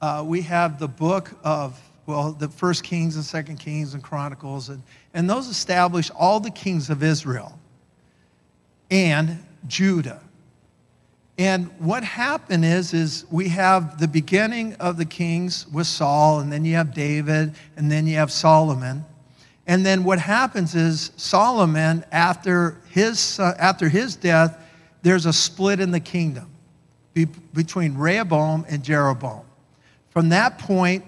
[0.00, 4.68] uh, we have the book of, well, the first Kings and second Kings and Chronicles,
[4.68, 7.58] and, and those establish all the kings of Israel
[8.90, 10.21] and Judah.
[11.38, 16.52] And what happened is, is we have the beginning of the kings with Saul, and
[16.52, 19.04] then you have David, and then you have Solomon.
[19.66, 24.58] And then what happens is Solomon, after his, uh, after his death,
[25.02, 26.50] there's a split in the kingdom
[27.14, 29.44] be- between Rehoboam and Jeroboam.
[30.10, 31.04] From that point,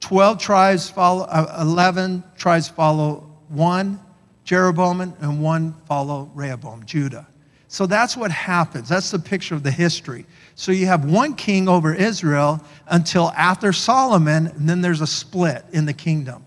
[0.00, 4.00] 12 tribes follow, uh, 11 tribes follow one
[4.44, 7.26] Jeroboam, and one follow Rehoboam, Judah.
[7.68, 8.88] So that's what happens.
[8.88, 10.24] That's the picture of the history.
[10.54, 15.64] So you have one king over Israel until after Solomon, and then there's a split
[15.72, 16.44] in the kingdom.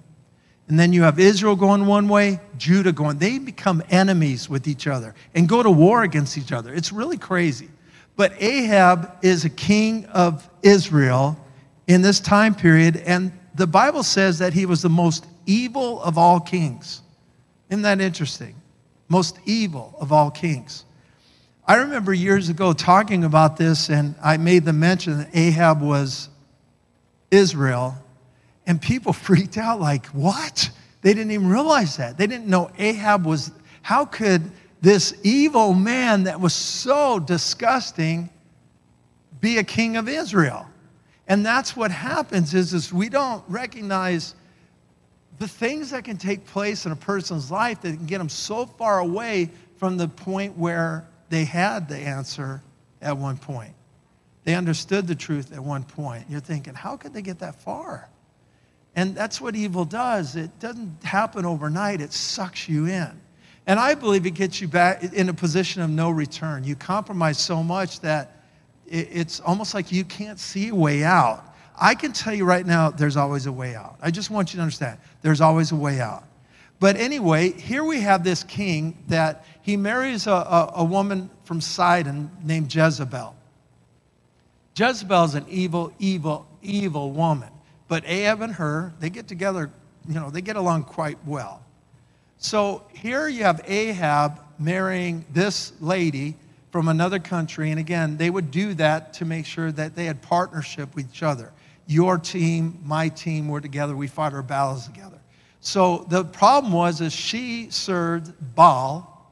[0.68, 3.18] And then you have Israel going one way, Judah going.
[3.18, 6.74] They become enemies with each other and go to war against each other.
[6.74, 7.70] It's really crazy.
[8.16, 11.38] But Ahab is a king of Israel
[11.88, 16.18] in this time period, and the Bible says that he was the most evil of
[16.18, 17.02] all kings.
[17.70, 18.56] Isn't that interesting?
[19.08, 20.86] Most evil of all kings.
[21.72, 26.28] I remember years ago talking about this, and I made the mention that Ahab was
[27.32, 27.96] Israel,
[28.68, 30.70] and people freaked out like, what?
[31.02, 32.18] They didn't even realize that.
[32.18, 33.52] They didn't know Ahab was,
[33.84, 38.30] how could this evil man that was so disgusting
[39.40, 40.68] be a king of Israel?
[41.30, 44.36] And that's what happens is, is we don't recognize
[45.40, 48.66] the things that can take place in a person's life that can get them so
[48.66, 52.62] far away from the point where they had the answer
[53.02, 53.74] at one point.
[54.44, 56.26] They understood the truth at one point.
[56.30, 58.10] You're thinking, how could they get that far?
[58.96, 60.36] And that's what evil does.
[60.36, 63.20] It doesn't happen overnight, it sucks you in.
[63.66, 66.64] And I believe it gets you back in a position of no return.
[66.64, 68.44] You compromise so much that
[68.86, 71.46] it's almost like you can't see a way out.
[71.80, 73.98] I can tell you right now, there's always a way out.
[74.02, 76.26] I just want you to understand, there's always a way out.
[76.82, 81.62] But anyway, here we have this king that he marries a, a, a woman from
[81.62, 83.36] Sidon named Jezebel.
[84.76, 87.52] Jezebel is an evil, evil, evil woman.
[87.88, 89.70] But Ahab and her, they get together,
[90.10, 91.64] you know, they get along quite well.
[92.40, 96.36] So here you have Ahab marrying this lady
[96.72, 97.70] from another country.
[97.70, 101.22] And again, they would do that to make sure that they had partnership with each
[101.22, 101.52] other.
[101.86, 103.96] Your team, my team, we're together.
[103.96, 105.21] We fought our battles together.
[105.62, 109.32] So the problem was is she served Baal,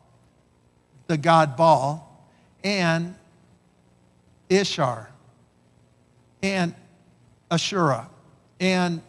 [1.07, 2.27] the god Baal,
[2.63, 3.15] and
[4.47, 5.09] Ishtar,
[6.43, 6.75] and
[7.49, 8.09] Asherah.
[8.59, 9.01] And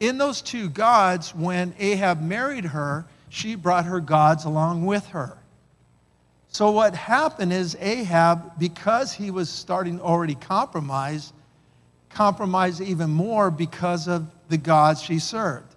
[0.00, 5.36] in those two gods, when Ahab married her, she brought her gods along with her.
[6.48, 11.34] So what happened is Ahab, because he was starting already compromised,
[12.08, 15.73] compromised even more because of the gods she served.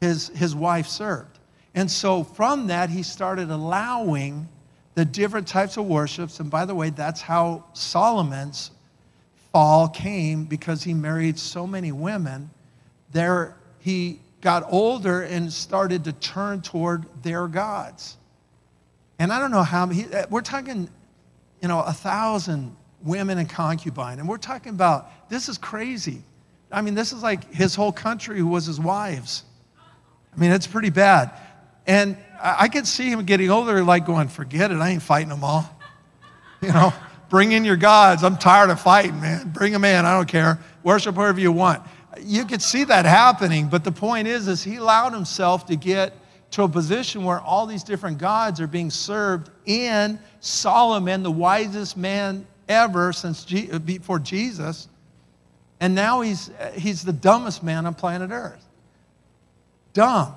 [0.00, 1.38] His, his wife served.
[1.74, 4.48] And so from that, he started allowing
[4.94, 6.40] the different types of worships.
[6.40, 8.70] And by the way, that's how Solomon's
[9.52, 12.50] fall came because he married so many women.
[13.12, 18.16] There, he got older and started to turn toward their gods.
[19.18, 20.88] And I don't know how many, we're talking,
[21.60, 24.18] you know, a thousand women and concubine.
[24.18, 26.22] And we're talking about, this is crazy.
[26.72, 29.44] I mean, this is like his whole country who was his wives.
[30.34, 31.32] I mean, it's pretty bad.
[31.86, 35.44] And I could see him getting older, like going, forget it, I ain't fighting them
[35.44, 35.68] all.
[36.62, 36.92] You know,
[37.30, 38.22] bring in your gods.
[38.22, 39.48] I'm tired of fighting, man.
[39.48, 40.58] Bring them in, I don't care.
[40.82, 41.82] Worship wherever you want.
[42.20, 46.12] You could see that happening, but the point is, is he allowed himself to get
[46.50, 51.96] to a position where all these different gods are being served in Solomon, the wisest
[51.96, 54.88] man ever since before Jesus.
[55.80, 58.66] And now he's, he's the dumbest man on planet Earth.
[59.92, 60.34] Dumb.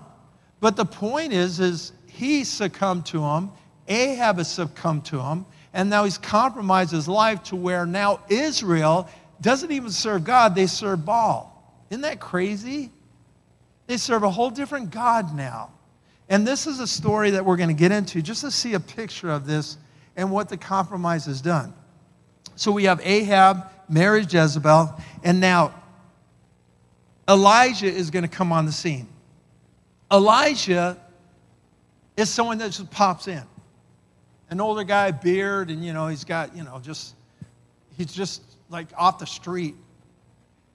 [0.60, 3.52] But the point is, is he succumbed to him.
[3.88, 5.46] Ahab has succumbed to him.
[5.74, 9.10] And now he's compromised his life to where now Israel
[9.42, 11.50] doesn't even serve God, they serve Baal.
[11.90, 12.92] Isn't that crazy?
[13.88, 15.72] They serve a whole different God now.
[16.30, 18.80] And this is a story that we're going to get into just to see a
[18.80, 19.78] picture of this
[20.16, 21.74] and what the compromise has done.
[22.56, 25.74] So we have Ahab, married Jezebel, and now
[27.28, 29.08] Elijah is going to come on the scene.
[30.14, 30.96] Elijah
[32.16, 33.42] is someone that just pops in.
[34.52, 37.16] An older guy, beard, and you know, he's got, you know, just,
[37.98, 39.76] he's just like off the street.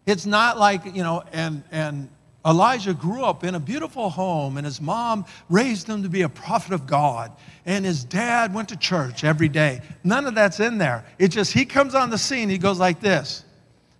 [0.07, 2.09] It's not like, you know, and, and
[2.45, 6.29] Elijah grew up in a beautiful home, and his mom raised him to be a
[6.29, 7.31] prophet of God.
[7.65, 9.83] And his dad went to church every day.
[10.03, 11.05] None of that's in there.
[11.19, 13.45] It's just he comes on the scene, he goes like this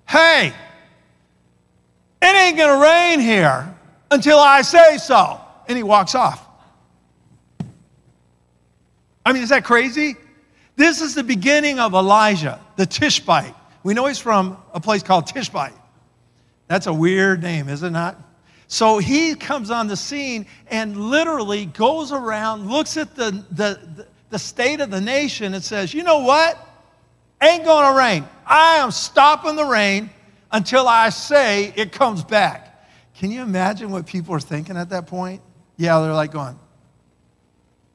[0.09, 0.53] Hey,
[2.21, 3.78] it ain't gonna rain here
[4.11, 5.41] until I say so.
[5.69, 6.47] And he walks off.
[9.25, 10.17] I mean, is that crazy?
[10.77, 13.55] This is the beginning of Elijah, the Tishbite.
[13.83, 15.75] We know he's from a place called Tishbite.
[16.69, 18.17] That's a weird name, is it not?
[18.69, 24.39] So he comes on the scene and literally goes around, looks at the, the, the
[24.39, 26.59] state of the nation and says, You know what?
[27.43, 28.25] Ain't gonna rain.
[28.47, 30.11] I am stopping the rain
[30.53, 32.78] until I say it comes back.
[33.19, 35.43] Can you imagine what people are thinking at that point?
[35.77, 36.57] Yeah, they're like going,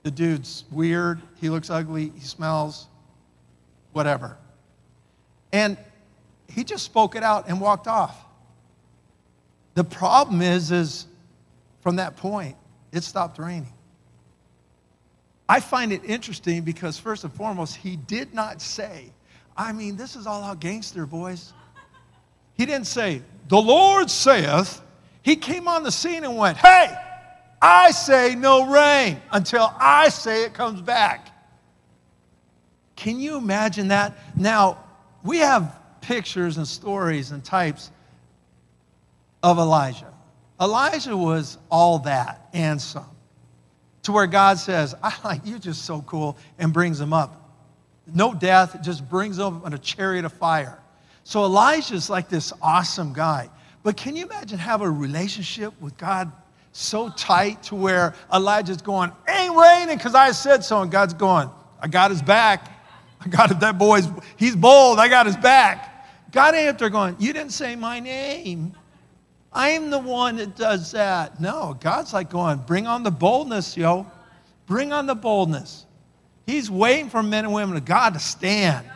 [0.04, 1.22] The dude's weird.
[1.40, 2.12] He looks ugly.
[2.14, 2.88] He smells,
[3.94, 4.38] whatever.
[5.54, 5.78] And
[6.50, 8.18] he just spoke it out and walked off.
[9.76, 11.08] The problem is, is
[11.80, 12.58] from that point,
[12.92, 13.72] it stopped raining.
[15.48, 19.14] I find it interesting because, first and foremost, he did not say,
[19.56, 21.54] I mean, this is all out gangster, boys.
[22.56, 24.82] He didn't say, The Lord saith.
[25.24, 26.94] He came on the scene and went, Hey,
[27.62, 31.30] I say no rain until I say it comes back.
[32.96, 34.18] Can you imagine that?
[34.36, 34.84] Now,
[35.24, 37.90] we have pictures and stories and types
[39.42, 40.14] of Elijah.
[40.60, 43.10] Elijah was all that and some.
[44.04, 47.40] To where God says, I like you just so cool, and brings him up.
[48.14, 50.78] No death, just brings him up on a chariot of fire.
[51.24, 53.50] So Elijah's like this awesome guy.
[53.84, 56.32] But can you imagine having a relationship with God
[56.72, 61.50] so tight to where Elijah's going, ain't raining because I said so, and God's going,
[61.80, 62.70] I got his back.
[63.22, 63.60] I got it.
[63.60, 65.00] That boy's, he's bold.
[65.00, 66.08] I got his back.
[66.32, 68.74] God ain't up there going, you didn't say my name.
[69.52, 71.40] I'm the one that does that.
[71.40, 74.08] No, God's like going, bring on the boldness, yo.
[74.66, 75.86] Bring on the boldness.
[76.48, 78.90] He's waiting for men and women of God to stand.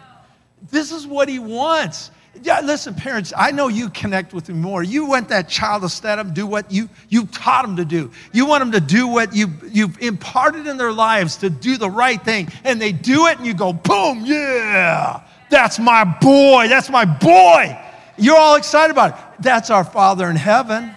[0.71, 2.09] This is what he wants.
[2.43, 4.83] Yeah, listen, parents, I know you connect with me more.
[4.83, 8.11] You want that child to stand up do what you, you taught them to do.
[8.33, 11.89] You want them to do what you, you've imparted in their lives to do the
[11.89, 12.49] right thing.
[12.63, 17.77] And they do it, and you go, boom, yeah, that's my boy, that's my boy.
[18.17, 19.43] You're all excited about it.
[19.43, 20.91] That's our Father in heaven.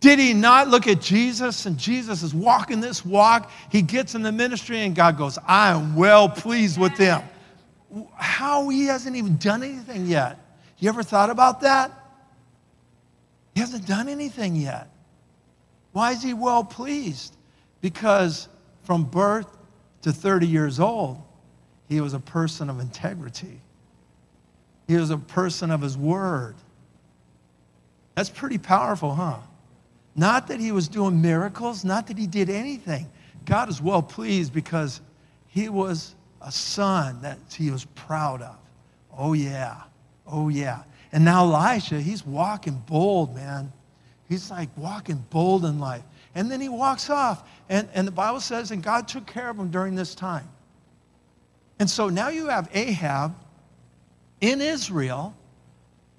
[0.00, 3.50] Did he not look at Jesus and Jesus is walking this walk?
[3.72, 7.22] He gets in the ministry and God goes, I am well pleased with him.
[8.16, 10.38] How he hasn't even done anything yet.
[10.78, 11.90] You ever thought about that?
[13.54, 14.90] He hasn't done anything yet.
[15.92, 17.36] Why is he well pleased?
[17.80, 18.48] Because
[18.82, 19.56] from birth
[20.02, 21.22] to 30 years old,
[21.88, 23.60] he was a person of integrity.
[24.86, 26.56] He was a person of his word.
[28.14, 29.38] That's pretty powerful, huh?
[30.14, 33.08] Not that he was doing miracles, not that he did anything.
[33.44, 35.00] God is well pleased because
[35.48, 36.14] he was
[36.46, 38.56] a son that he was proud of.
[39.16, 39.82] Oh, yeah.
[40.26, 40.84] Oh, yeah.
[41.12, 43.72] And now Elisha, he's walking bold, man.
[44.28, 46.02] He's like walking bold in life.
[46.34, 47.48] And then he walks off.
[47.68, 50.48] And, and the Bible says, and God took care of him during this time.
[51.78, 53.34] And so now you have Ahab
[54.40, 55.34] in Israel,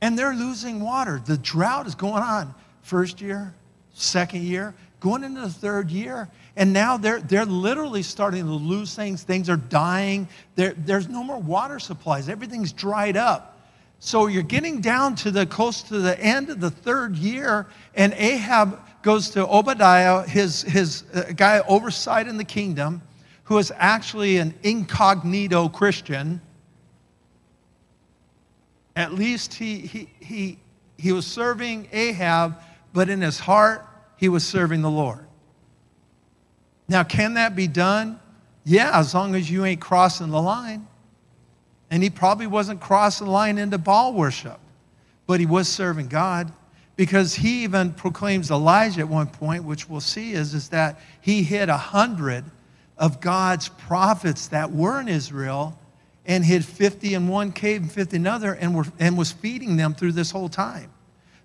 [0.02, 1.22] and they're losing water.
[1.26, 2.54] The drought is going on.
[2.82, 3.54] First year,
[3.94, 6.30] second year, going into the third year.
[6.58, 9.22] And now they're, they're literally starting to lose things.
[9.22, 10.28] Things are dying.
[10.56, 12.30] There, there's no more water supplies.
[12.30, 13.60] Everything's dried up.
[14.00, 18.12] So you're getting down to the close to the end of the third year, and
[18.14, 23.04] Ahab goes to Obadiah, his, his uh, guy oversight in the kingdom,
[23.44, 26.42] who is actually an incognito Christian.
[28.96, 30.60] At least he, he, he,
[30.98, 32.60] he was serving Ahab,
[32.94, 33.86] but in his heart,
[34.18, 35.27] he was serving the Lord.
[36.88, 38.20] Now, can that be done?
[38.64, 40.88] Yeah, as long as you ain't crossing the line.
[41.90, 44.60] And he probably wasn't crossing the line into Baal worship,
[45.26, 46.52] but he was serving God
[46.98, 51.44] because he even proclaims Elijah at one point, which we'll see is, is that he
[51.44, 52.44] hid a hundred
[52.98, 55.80] of God's prophets that were in Israel
[56.26, 59.78] and hid 50 in one cave and 50 in another and, were, and was feeding
[59.78, 60.92] them through this whole time.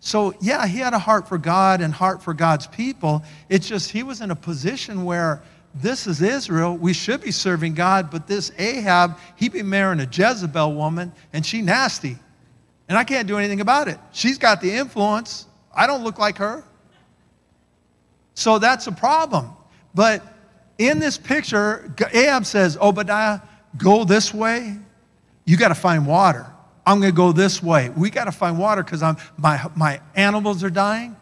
[0.04, 3.22] So, yeah, he had a heart for God and heart for God's people.
[3.48, 5.44] It's just he was in a position where
[5.76, 6.76] this is Israel.
[6.76, 11.46] We should be serving God, but this Ahab, he be marrying a Jezebel woman, and
[11.46, 12.18] she nasty.
[12.88, 13.96] And I can't do anything about it.
[14.10, 15.46] She's got the influence.
[15.72, 16.64] I don't look like her.
[18.34, 19.50] So that's a problem.
[19.94, 20.26] But
[20.78, 23.40] in this picture, Ahab says, Obadiah,
[23.76, 24.76] go this way.
[25.44, 26.51] You got to find water.
[26.86, 27.90] I'm going to go this way.
[27.90, 29.02] We got to find water because
[29.36, 31.16] my, my animals are dying.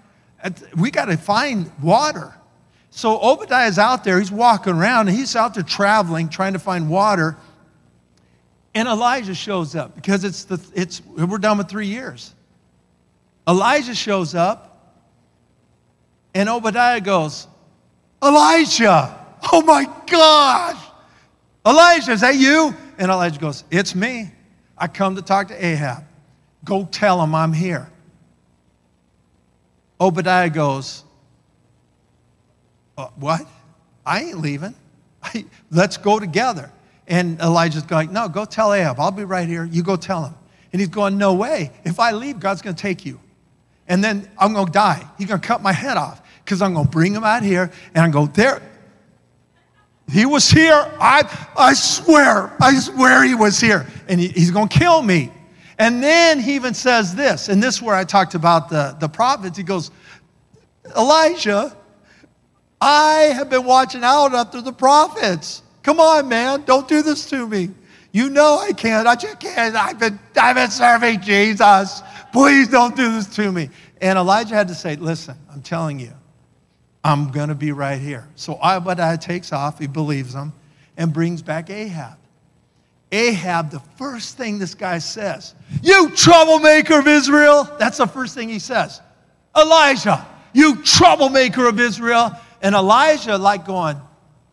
[0.76, 2.34] We got to find water.
[2.90, 6.58] So Obadiah is out there, he's walking around, and he's out there traveling, trying to
[6.58, 7.36] find water.
[8.74, 12.34] And Elijah shows up because it's the, it's, we're done with three years.
[13.48, 14.96] Elijah shows up,
[16.34, 17.46] and Obadiah goes,
[18.22, 19.16] Elijah,
[19.52, 20.82] oh my gosh.
[21.66, 22.74] Elijah, is that you?
[22.98, 24.30] And Elijah goes, It's me.
[24.80, 26.04] I come to talk to Ahab.
[26.64, 27.88] Go tell him I'm here.
[30.00, 31.04] Obadiah goes,
[32.96, 33.42] uh, what?
[34.04, 34.74] I ain't leaving.
[35.70, 36.72] let's go together.
[37.06, 38.98] And Elijah's going, no, go tell Ahab.
[38.98, 39.64] I'll be right here.
[39.64, 40.34] You go tell him.
[40.72, 41.72] And he's going, no way.
[41.84, 43.20] If I leave, God's going to take you.
[43.88, 45.06] And then I'm going to die.
[45.18, 47.70] He's going to cut my head off because I'm going to bring him out here
[47.94, 48.62] and I go, there.
[50.10, 50.90] He was here.
[51.00, 51.22] I,
[51.56, 53.86] I swear, I swear he was here.
[54.08, 55.30] And he, he's going to kill me.
[55.78, 59.08] And then he even says this, and this is where I talked about the, the
[59.08, 59.56] prophets.
[59.56, 59.90] He goes,
[60.96, 61.74] Elijah,
[62.80, 65.62] I have been watching out after the prophets.
[65.82, 67.70] Come on, man, don't do this to me.
[68.12, 69.06] You know I can't.
[69.06, 69.74] I just can't.
[69.76, 72.02] I've been, I've been serving Jesus.
[72.32, 73.70] Please don't do this to me.
[74.00, 76.12] And Elijah had to say, Listen, I'm telling you,
[77.02, 78.28] I'm going to be right here.
[78.34, 80.52] So Obadiah takes off, he believes him,
[80.96, 82.18] and brings back Ahab.
[83.12, 87.68] Ahab, the first thing this guy says, You troublemaker of Israel.
[87.78, 89.00] That's the first thing he says.
[89.56, 92.32] Elijah, you troublemaker of Israel.
[92.62, 93.96] And Elijah, like going,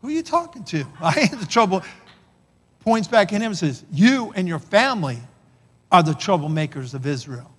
[0.01, 0.85] Who are you talking to?
[1.01, 1.83] I ain't the trouble.
[2.79, 5.19] Points back at him and says, You and your family
[5.91, 7.53] are the troublemakers of Israel.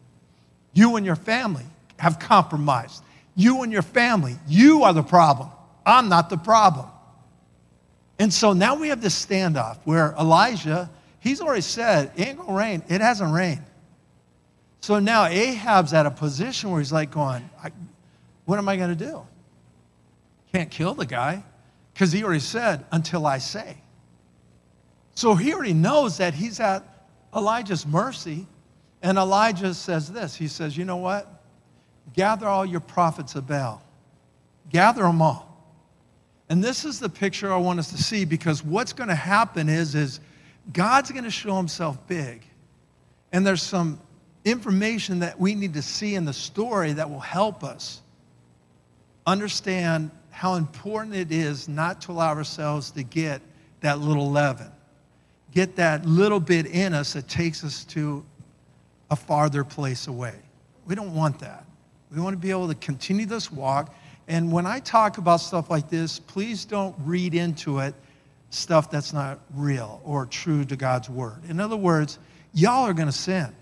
[0.73, 1.65] You and your family
[1.99, 3.03] have compromised.
[3.39, 5.49] You and your family, you are the problem.
[5.87, 6.87] I'm not the problem.
[8.19, 12.53] And so now we have this standoff where Elijah, he's already said, it ain't gonna
[12.53, 12.83] rain.
[12.89, 13.63] It hasn't rained.
[14.81, 17.49] So now Ahab's at a position where he's like going,
[18.45, 19.25] what am I gonna do?
[20.53, 21.45] Can't kill the guy
[21.95, 23.77] because he already said, until I say.
[25.15, 26.83] So he already knows that he's at
[27.33, 28.49] Elijah's mercy.
[29.01, 31.38] And Elijah says this He says, You know what?
[32.15, 33.83] Gather all your prophets of Baal,
[34.71, 35.49] gather them all.
[36.49, 39.69] And this is the picture I want us to see because what's going to happen
[39.69, 40.21] is, is
[40.73, 42.43] God's going to show himself big.
[43.33, 44.01] And there's some
[44.45, 48.01] information that we need to see in the story that will help us
[49.27, 53.43] understand how important it is not to allow ourselves to get
[53.81, 54.71] that little leaven,
[55.53, 58.25] get that little bit in us that takes us to
[59.11, 60.35] a farther place away.
[60.87, 61.65] We don't want that.
[62.13, 63.95] We want to be able to continue this walk.
[64.29, 67.95] And when I talk about stuff like this, please don't read into it
[68.51, 71.45] stuff that's not real or true to God's word.
[71.49, 72.19] In other words,
[72.53, 73.55] y'all are going to sin.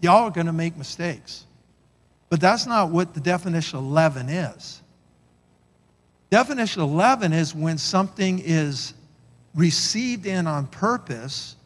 [0.00, 1.44] Y'all are going to make mistakes.
[2.28, 4.82] But that's not what the definition of leaven is.
[6.30, 8.94] Definition of leaven is when something is
[9.54, 11.56] received in on purpose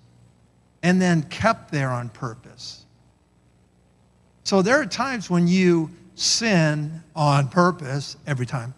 [0.82, 2.81] and then kept there on purpose.
[4.44, 8.74] So there are times when you sin on purpose every time,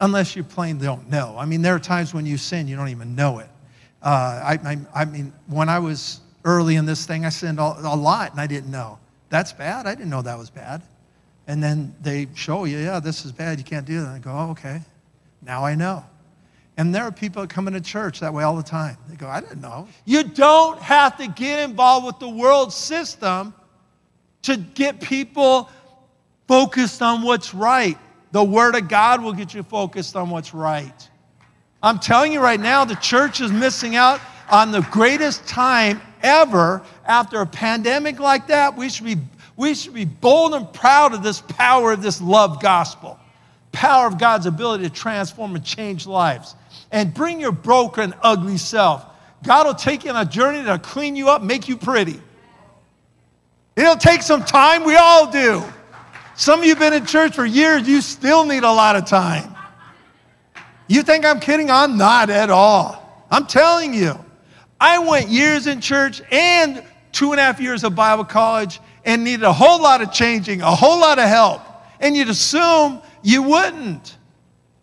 [0.00, 1.36] unless you plain don't know.
[1.38, 3.48] I mean, there are times when you sin, you don't even know it.
[4.02, 7.62] Uh, I, I, I, mean, when I was early in this thing, I sinned a,
[7.62, 8.98] a lot and I didn't know.
[9.28, 9.86] That's bad.
[9.86, 10.82] I didn't know that was bad.
[11.46, 13.58] And then they show you, yeah, this is bad.
[13.58, 14.06] You can't do that.
[14.06, 14.80] And I go, oh, okay.
[15.42, 16.04] Now I know.
[16.76, 18.96] And there are people that come into church that way all the time.
[19.08, 19.88] They go, I didn't know.
[20.04, 23.52] You don't have to get involved with the world system
[24.42, 25.68] to get people
[26.46, 27.98] focused on what's right.
[28.32, 31.08] The Word of God will get you focused on what's right.
[31.82, 34.20] I'm telling you right now, the church is missing out
[34.50, 38.76] on the greatest time ever after a pandemic like that.
[38.76, 39.16] We should be,
[39.56, 43.18] we should be bold and proud of this power of this love gospel,
[43.72, 46.54] power of God's ability to transform and change lives.
[46.90, 49.04] And bring your broken, ugly self.
[49.44, 52.20] God will take you on a journey to clean you up, make you pretty.
[53.78, 55.62] It'll take some time, we all do.
[56.34, 59.06] Some of you have been in church for years, you still need a lot of
[59.06, 59.54] time.
[60.88, 61.70] You think I'm kidding?
[61.70, 63.24] I'm not at all.
[63.30, 64.18] I'm telling you.
[64.80, 69.22] I went years in church and two and a half years of Bible college and
[69.22, 71.62] needed a whole lot of changing, a whole lot of help.
[72.00, 74.16] And you'd assume you wouldn't.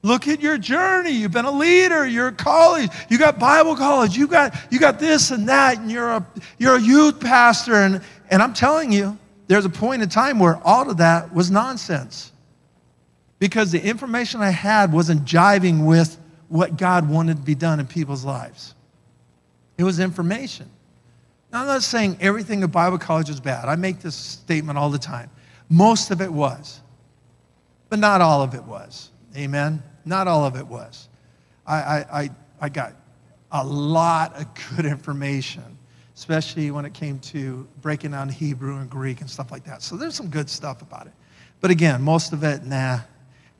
[0.03, 1.09] Look at your journey.
[1.09, 2.05] You've been a leader.
[2.05, 2.91] You're a college.
[3.09, 4.15] You got Bible college.
[4.15, 5.79] You got, you got this and that.
[5.79, 6.25] And you're a,
[6.59, 7.73] you're a youth pastor.
[7.73, 9.17] And, and I'm telling you,
[9.47, 12.31] there's a point in time where all of that was nonsense
[13.39, 16.17] because the information I had wasn't jiving with
[16.47, 18.73] what God wanted to be done in people's lives.
[19.77, 20.69] It was information.
[21.51, 23.67] Now, I'm not saying everything at Bible college is bad.
[23.67, 25.29] I make this statement all the time.
[25.69, 26.81] Most of it was,
[27.89, 29.09] but not all of it was.
[29.35, 29.81] Amen?
[30.05, 31.09] Not all of it was.
[31.65, 32.29] I, I, I,
[32.61, 32.93] I got
[33.51, 35.74] a lot of good information,
[36.15, 39.81] especially when it came to breaking down Hebrew and Greek and stuff like that.
[39.81, 41.13] So there's some good stuff about it.
[41.59, 42.99] But again, most of it, nah,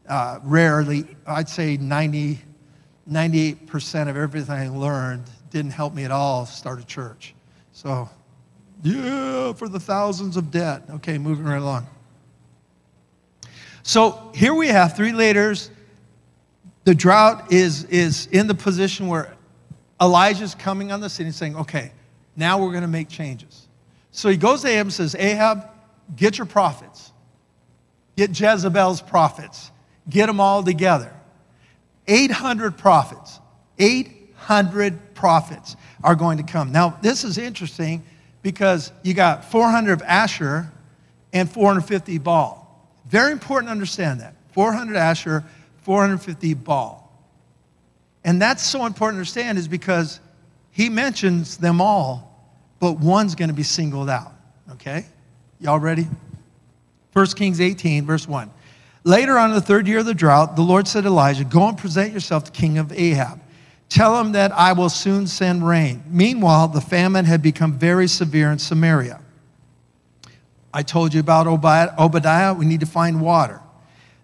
[0.08, 2.40] uh, rarely, I'd say 90,
[3.10, 7.36] 98% of everything I learned didn't help me at all start a church.
[7.74, 8.10] So,
[8.84, 10.84] yeah, for the thousands of debt.
[10.90, 11.88] Okay, moving right along.
[13.84, 15.70] So here we have three leaders.
[16.86, 19.34] The drought is, is in the position where
[20.02, 21.92] Elijah's coming on the scene and saying, okay,
[22.36, 23.68] now we're going to make changes.
[24.12, 25.68] So he goes to Ahab and says, Ahab,
[26.16, 27.12] get your prophets.
[28.16, 29.72] Get Jezebel's prophets.
[30.10, 31.14] Get them all together.
[32.08, 33.40] 800 prophets.
[33.78, 36.72] 800 prophets are going to come.
[36.72, 38.04] Now, this is interesting
[38.42, 40.72] because you got 400 of Asherah
[41.34, 42.62] and 450 Baal.
[43.08, 44.36] Very important to understand that.
[44.52, 45.46] 400 Asherah,
[45.82, 47.02] 450 Baal.
[48.24, 50.20] And that's so important to understand is because
[50.76, 52.52] he mentions them all,
[52.82, 54.34] but one's going to be singled out.
[54.74, 55.06] Okay?
[55.62, 56.06] Y'all ready?
[57.14, 58.52] 1 Kings 18, verse 1.
[59.06, 61.70] Later on in the third year of the drought, the Lord said to Elijah, Go
[61.70, 63.40] and present yourself to King of Ahab.
[63.88, 66.04] Tell him that I will soon send rain.
[66.10, 69.22] Meanwhile, the famine had become very severe in Samaria.
[70.74, 72.54] I told you about Obadiah.
[72.54, 73.62] We need to find water.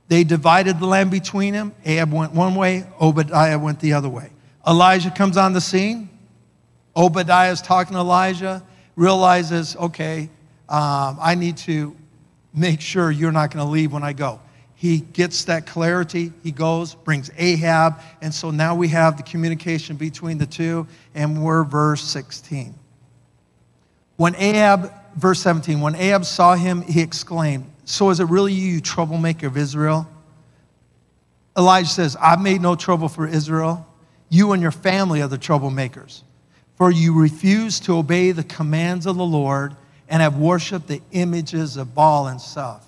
[0.10, 1.74] They divided the land between them.
[1.86, 4.32] Ahab went one way, Obadiah went the other way.
[4.68, 6.10] Elijah comes on the scene.
[6.96, 8.64] Obadiah is talking to Elijah,
[8.96, 10.30] realizes, okay,
[10.68, 11.96] um, I need to
[12.54, 14.40] make sure you're not going to leave when I go.
[14.76, 16.34] He gets that clarity.
[16.44, 18.02] He goes, brings Ahab.
[18.22, 22.74] And so now we have the communication between the two, and we're verse 16.
[24.18, 28.74] When Ahab, verse 17, when Ahab saw him, he exclaimed, So is it really you,
[28.74, 30.08] you troublemaker of Israel?
[31.58, 33.86] Elijah says, I've made no trouble for Israel.
[34.30, 36.24] You and your family are the troublemakers.
[36.82, 39.76] For you refuse to obey the commands of the Lord
[40.10, 42.84] and have worshiped the images of Baal and stuff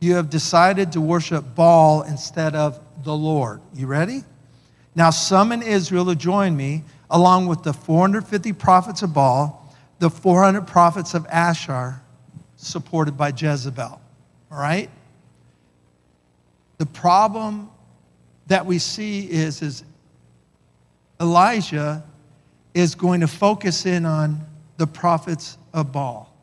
[0.00, 3.60] you have decided to worship Baal instead of the Lord.
[3.74, 4.24] You ready?
[4.94, 10.66] Now summon Israel to join me, along with the 450 prophets of Baal, the 400
[10.66, 12.00] prophets of Asherah,
[12.56, 14.00] supported by Jezebel.
[14.50, 14.88] All right?
[16.78, 17.70] The problem
[18.46, 19.84] that we see is, is
[21.20, 22.02] Elijah
[22.74, 24.46] is going to focus in on
[24.76, 26.34] the prophets of Baal,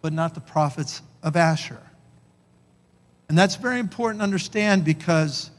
[0.00, 1.78] but not the prophets of Asherah.
[3.28, 5.50] And that's very important to understand because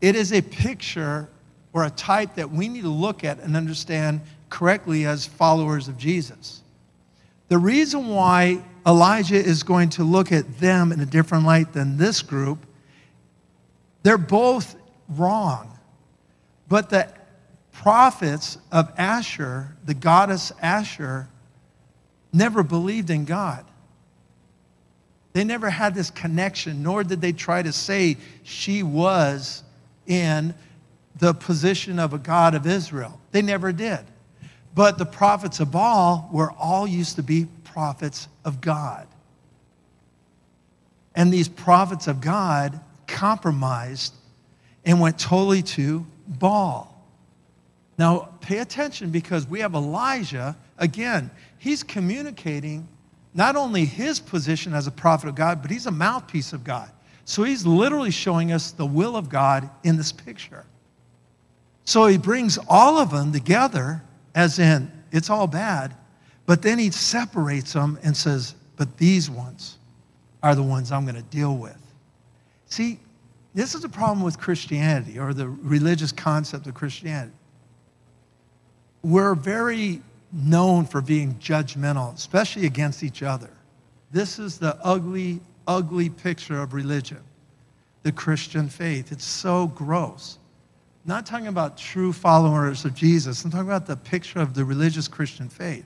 [0.00, 1.28] it is a picture
[1.72, 4.20] or a type that we need to look at and understand
[4.50, 6.62] correctly as followers of Jesus.
[7.48, 11.96] The reason why Elijah is going to look at them in a different light than
[11.96, 12.66] this group,
[14.02, 14.74] they're both
[15.08, 15.78] wrong.
[16.68, 17.08] But the
[17.72, 21.28] prophets of Asherah, the goddess Asherah,
[22.32, 23.64] never believed in God.
[25.32, 29.62] They never had this connection, nor did they try to say she was
[30.06, 30.54] in
[31.18, 33.18] the position of a God of Israel.
[33.30, 34.00] They never did.
[34.74, 39.06] But the prophets of Baal were all used to be prophets of God.
[41.14, 44.14] And these prophets of God compromised
[44.84, 46.91] and went totally to Baal.
[48.02, 50.56] Now, pay attention because we have Elijah.
[50.76, 52.88] Again, he's communicating
[53.32, 56.90] not only his position as a prophet of God, but he's a mouthpiece of God.
[57.26, 60.64] So he's literally showing us the will of God in this picture.
[61.84, 64.02] So he brings all of them together,
[64.34, 65.94] as in, it's all bad,
[66.44, 69.78] but then he separates them and says, but these ones
[70.42, 71.78] are the ones I'm going to deal with.
[72.66, 72.98] See,
[73.54, 77.36] this is a problem with Christianity or the religious concept of Christianity.
[79.02, 80.00] We're very
[80.32, 83.50] known for being judgmental, especially against each other.
[84.10, 87.20] This is the ugly, ugly picture of religion,
[88.02, 89.12] the Christian faith.
[89.12, 90.38] It's so gross.
[91.04, 95.08] not talking about true followers of Jesus, I'm talking about the picture of the religious
[95.08, 95.84] Christian faith.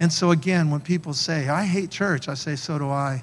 [0.00, 3.22] And so, again, when people say, I hate church, I say, so do I.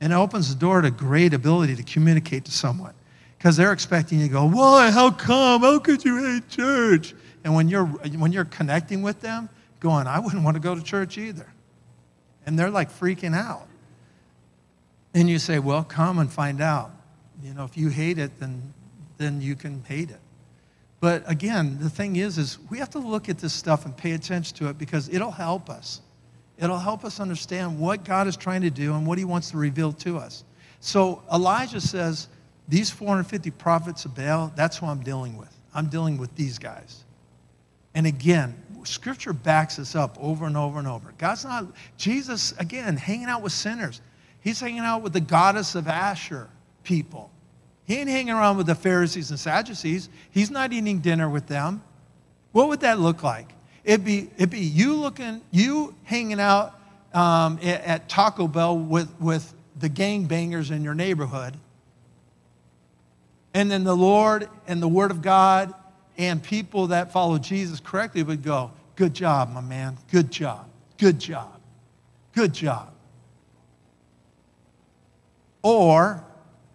[0.00, 2.94] And it opens the door to great ability to communicate to someone
[3.38, 4.90] because they're expecting you to go, Why?
[4.90, 5.62] How come?
[5.62, 7.14] How could you hate church?
[7.44, 9.48] And when you're, when you're connecting with them,
[9.80, 11.46] going, I wouldn't want to go to church either.
[12.46, 13.68] And they're like freaking out.
[15.12, 16.90] And you say, Well, come and find out.
[17.42, 18.74] You know, if you hate it, then,
[19.18, 20.20] then you can hate it.
[21.00, 24.12] But again, the thing is, is we have to look at this stuff and pay
[24.12, 26.00] attention to it because it'll help us.
[26.58, 29.58] It'll help us understand what God is trying to do and what he wants to
[29.58, 30.44] reveal to us.
[30.80, 32.28] So Elijah says,
[32.68, 35.54] these 450 prophets of Baal, that's who I'm dealing with.
[35.74, 37.04] I'm dealing with these guys.
[37.94, 41.12] And again, scripture backs us up over and over and over.
[41.18, 41.66] God's not,
[41.96, 44.00] Jesus, again, hanging out with sinners.
[44.40, 46.48] He's hanging out with the goddess of Asherah
[46.82, 47.30] people.
[47.86, 50.08] He ain't hanging around with the Pharisees and Sadducees.
[50.30, 51.82] He's not eating dinner with them.
[52.52, 53.52] What would that look like?
[53.84, 56.78] It'd be, it'd be you looking, you hanging out
[57.12, 61.56] um, at, Taco Bell with, with the gangbangers in your neighborhood.
[63.52, 65.74] And then the Lord and the Word of God
[66.16, 69.98] and people that follow Jesus correctly would go, Good job, my man.
[70.12, 70.68] Good job.
[70.98, 71.60] Good job.
[72.32, 72.92] Good job.
[75.62, 76.24] Or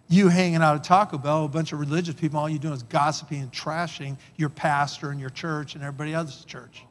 [0.08, 2.82] you hanging out at Taco Bell, a bunch of religious people, all you're doing is
[2.82, 6.84] gossiping and trashing your pastor and your church and everybody else's church.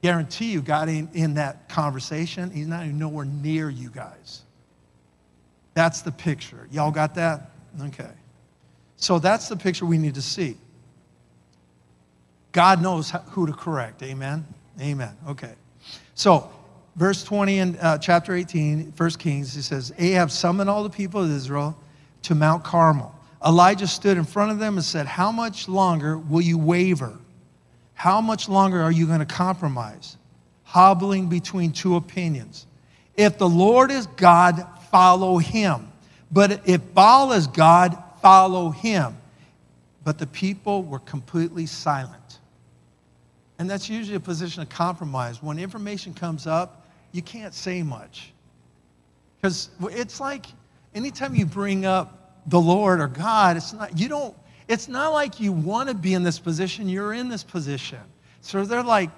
[0.00, 2.50] Guarantee you, God ain't in that conversation.
[2.50, 4.42] He's not even nowhere near you guys.
[5.74, 6.68] That's the picture.
[6.70, 7.50] Y'all got that?
[7.82, 8.10] Okay.
[8.96, 10.56] So that's the picture we need to see.
[12.58, 14.02] God knows who to correct.
[14.02, 14.44] Amen?
[14.80, 15.16] Amen.
[15.28, 15.52] Okay.
[16.16, 16.50] So
[16.96, 21.22] verse 20 in uh, chapter 18, 1 Kings, he says, Ahab summoned all the people
[21.22, 21.78] of Israel
[22.22, 23.14] to Mount Carmel.
[23.46, 27.16] Elijah stood in front of them and said, How much longer will you waver?
[27.94, 30.16] How much longer are you going to compromise?
[30.64, 32.66] Hobbling between two opinions.
[33.16, 35.92] If the Lord is God, follow him.
[36.32, 39.16] But if Baal is God, follow him.
[40.02, 42.27] But the people were completely silent.
[43.58, 45.42] And that's usually a position of compromise.
[45.42, 48.32] When information comes up, you can't say much.
[49.40, 50.46] Because it's like
[50.94, 54.34] anytime you bring up the Lord or God, it's not, you don't,
[54.68, 58.00] it's not like you want to be in this position, you're in this position.
[58.40, 59.10] So they're like,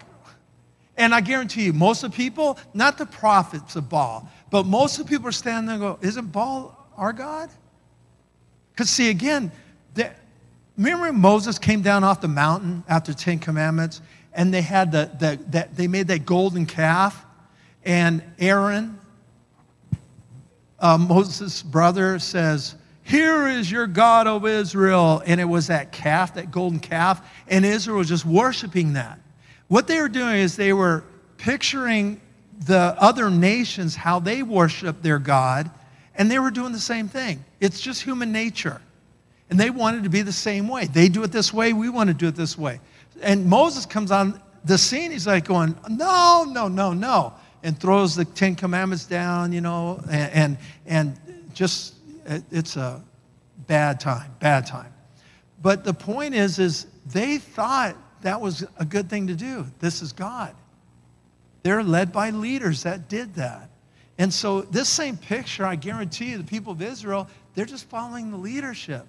[0.97, 4.99] and I guarantee you, most of the people, not the prophets of Baal, but most
[4.99, 7.49] of the people are standing there and go, Isn't Baal our God?
[8.73, 9.51] Because, see, again,
[9.95, 10.11] the,
[10.77, 14.03] remember Moses came down off the mountain after Ten Commandments
[14.33, 17.25] and they had the, the, the, they made that golden calf
[17.85, 18.99] and Aaron,
[20.79, 25.23] uh, Moses' brother, says, Here is your God, of Israel.
[25.25, 29.19] And it was that calf, that golden calf, and Israel was just worshiping that.
[29.69, 31.05] What they were doing is they were
[31.39, 32.21] picturing
[32.67, 35.71] the other nations, how they worship their God,
[36.15, 37.45] and they were doing the same thing.
[37.61, 38.83] It's just human nature.
[39.49, 40.87] And they wanted to be the same way.
[40.87, 42.81] They do it this way, we want to do it this way.
[43.23, 48.15] And Moses comes on the scene, he's like going, No, no, no, no and throws
[48.15, 51.21] the Ten Commandments down, you know, and, and, and
[51.55, 51.95] just,
[52.51, 53.03] it's a
[53.67, 54.93] bad time, bad time.
[55.61, 59.67] But the point is, is they thought that was a good thing to do.
[59.79, 60.55] This is God.
[61.63, 63.71] They're led by leaders that did that.
[64.17, 68.31] And so, this same picture, I guarantee you, the people of Israel, they're just following
[68.31, 69.07] the leadership.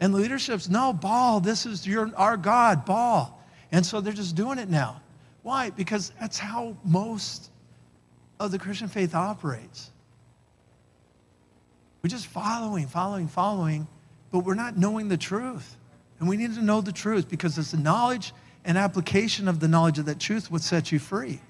[0.00, 3.42] And the leadership's, no, Baal, this is your, our God, Baal.
[3.72, 5.00] And so they're just doing it now.
[5.42, 5.70] Why?
[5.70, 7.50] Because that's how most
[8.38, 9.90] of the Christian faith operates.
[12.02, 13.86] We're just following, following, following,
[14.30, 15.76] but we're not knowing the truth.
[16.20, 18.32] And we need to know the truth because it's the knowledge
[18.64, 21.40] and application of the knowledge of that truth would set you free.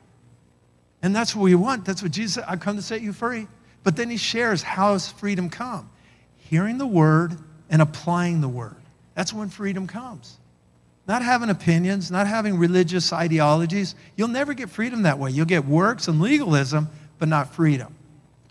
[1.03, 1.85] And that's what we want.
[1.85, 2.45] That's what Jesus said.
[2.49, 3.49] I've come to set you free.
[3.83, 5.91] But then he shares how does freedom come?
[6.37, 7.39] Hearing the word
[7.71, 8.77] and applying the word.
[9.15, 10.37] That's when freedom comes.
[11.09, 13.95] Not having opinions, not having religious ideologies.
[14.17, 15.31] You'll never get freedom that way.
[15.31, 16.89] You'll get works and legalism,
[17.19, 17.95] but not freedom.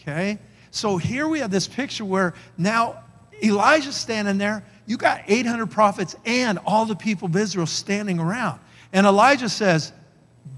[0.01, 0.39] Okay?
[0.71, 3.03] So here we have this picture where now
[3.43, 4.63] Elijah's standing there.
[4.85, 8.59] You got 800 prophets and all the people of Israel standing around.
[8.93, 9.91] And Elijah says,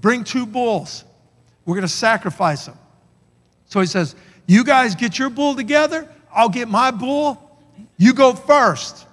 [0.00, 1.04] Bring two bulls.
[1.64, 2.78] We're going to sacrifice them.
[3.66, 4.14] So he says,
[4.46, 6.08] You guys get your bull together.
[6.32, 7.47] I'll get my bull.
[7.98, 9.06] You go first.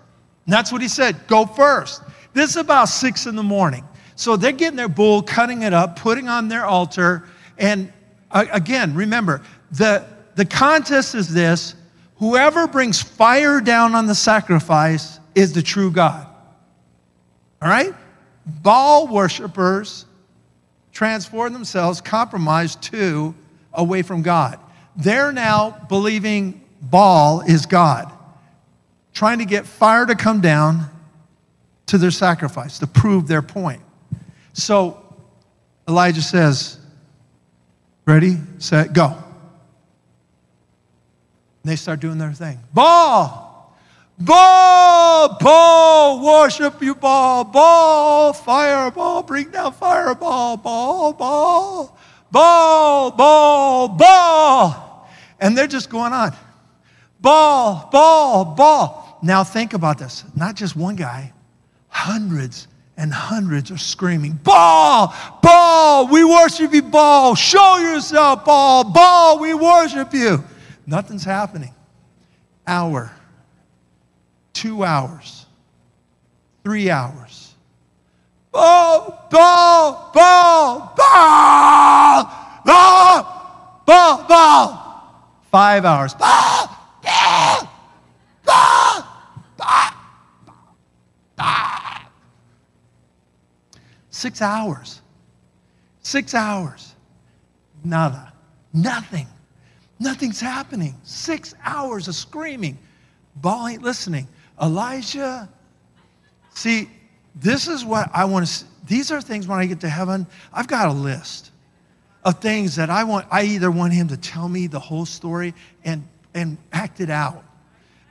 [0.45, 2.03] And that's what he said go first.
[2.33, 3.83] This is about six in the morning.
[4.15, 7.27] So they're getting their bull, cutting it up, putting on their altar.
[7.57, 7.91] And
[8.31, 10.05] uh, again, remember, the,
[10.35, 11.75] the contest is this
[12.17, 16.27] whoever brings fire down on the sacrifice is the true God.
[17.61, 17.93] All right?
[18.45, 20.05] Baal worshippers
[20.93, 23.33] transform themselves, compromise to
[23.73, 24.59] away from God.
[24.95, 28.14] They're now believing Baal is God
[29.15, 30.89] trying to get fire to come down
[31.87, 33.81] to their sacrifice to prove their point.
[34.53, 35.01] So
[35.87, 36.79] Elijah says,
[38.05, 39.05] Ready, set, go.
[39.05, 39.15] And
[41.63, 42.59] they start doing their thing.
[42.71, 43.75] Baal!
[44.19, 45.37] Baal!
[45.39, 46.23] Baal!
[46.23, 47.45] Worship you, Baal!
[47.45, 48.33] Baal!
[48.33, 49.23] Fireball!
[49.23, 50.57] Bring down fireball!
[50.57, 51.13] Baal!
[51.13, 51.97] Baal!
[52.31, 53.11] Baal!
[53.11, 53.87] Baal!
[53.89, 55.09] Baal!
[55.39, 56.35] And they're just going on.
[57.19, 57.89] Baal!
[57.91, 58.45] Baal!
[58.55, 59.04] Baal!
[59.21, 60.23] Now think about this.
[60.35, 61.33] Not just one guy,
[61.87, 67.35] hundreds and hundreds are screaming, Baal, Baal, we worship you, Baal.
[67.35, 70.43] Show yourself, Baal, Baal, we worship you.
[70.87, 71.73] Nothing's happening.
[72.67, 73.11] Hour,
[74.53, 75.45] two hours,
[76.63, 77.53] three hours.
[78.51, 84.81] Baal, Baal, Baal, Baal, Baal, Baal, Baal.
[85.51, 86.13] Five hours.
[86.13, 86.69] Baal,
[87.03, 87.69] Baal,
[91.35, 92.01] Baal.
[94.09, 95.01] Six hours.
[96.01, 96.95] Six hours.
[97.83, 98.33] Nada.
[98.73, 99.27] Nothing.
[99.99, 100.95] Nothing's happening.
[101.03, 102.77] Six hours of screaming.
[103.37, 104.27] Baal ain't listening.
[104.61, 105.49] Elijah.
[106.53, 106.89] See,
[107.35, 108.65] this is what I want to see.
[108.87, 111.51] These are things when I get to heaven, I've got a list
[112.23, 113.25] of things that I want.
[113.31, 117.43] I either want him to tell me the whole story and, and act it out.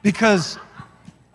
[0.03, 0.59] Because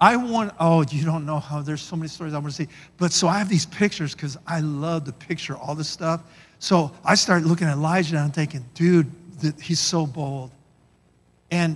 [0.02, 2.72] I want, oh, you don't know how there's so many stories I want to see.
[2.98, 6.22] But so I have these pictures because I love to picture all this stuff.
[6.60, 9.12] So I started looking at Elijah and I'm thinking, dude,
[9.62, 10.52] he's so bold.
[11.52, 11.76] And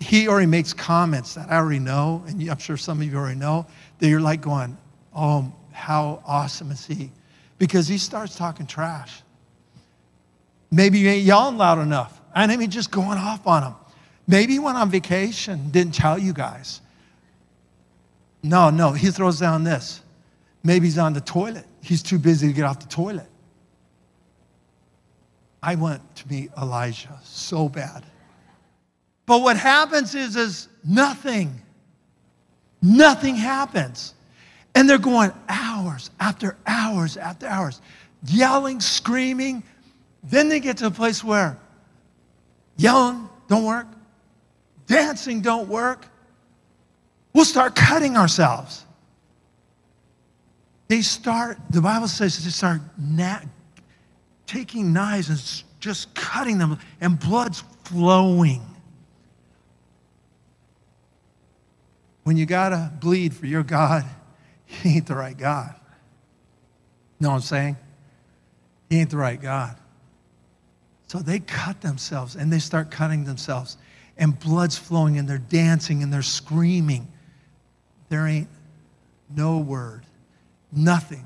[0.00, 3.38] he already makes comments that I already know, and I'm sure some of you already
[3.38, 3.66] know,
[3.98, 4.76] that you're like going,
[5.14, 7.10] oh, how awesome is he?
[7.58, 9.22] Because he starts talking trash.
[10.70, 12.20] Maybe you ain't yelling loud enough.
[12.34, 13.74] And I mean, just going off on him.
[14.26, 16.80] Maybe he went on vacation, didn't tell you guys.
[18.44, 20.02] No, no, he throws down this.
[20.62, 21.64] Maybe he's on the toilet.
[21.80, 23.26] He's too busy to get off the toilet.
[25.62, 28.04] I want to meet Elijah so bad.
[29.24, 31.58] But what happens is, is nothing.
[32.82, 34.12] Nothing happens.
[34.74, 37.80] And they're going hours after hours after hours,
[38.26, 39.62] yelling, screaming.
[40.22, 41.58] Then they get to a place where
[42.76, 43.86] yelling don't work,
[44.86, 46.08] dancing don't work,
[47.34, 48.84] we'll start cutting ourselves.
[50.88, 53.40] They start, the Bible says they start na-
[54.46, 58.62] taking knives and just cutting them, and blood's flowing.
[62.22, 64.04] When you gotta bleed for your God,
[64.66, 65.74] he ain't the right God.
[67.20, 67.76] Know what I'm saying?
[68.88, 69.76] He ain't the right God.
[71.06, 73.76] So they cut themselves and they start cutting themselves,
[74.16, 77.08] and blood's flowing, and they're dancing and they're screaming
[78.14, 78.48] there ain't
[79.28, 80.06] no word,
[80.70, 81.24] nothing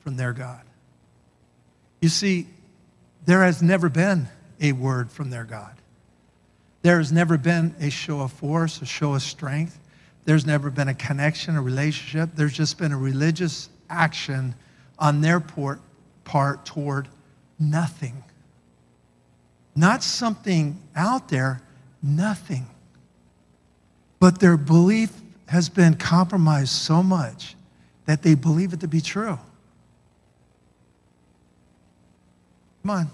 [0.00, 0.60] from their God.
[2.02, 2.48] You see,
[3.24, 4.28] there has never been
[4.60, 5.74] a word from their God.
[6.82, 9.80] There has never been a show of force, a show of strength.
[10.26, 12.28] There's never been a connection, a relationship.
[12.34, 14.54] There's just been a religious action
[14.98, 17.08] on their part toward
[17.58, 18.22] nothing.
[19.74, 21.62] Not something out there,
[22.02, 22.66] nothing.
[24.20, 25.10] But their belief
[25.48, 27.56] has been compromised so much
[28.04, 29.38] that they believe it to be true.
[32.82, 33.10] Come on.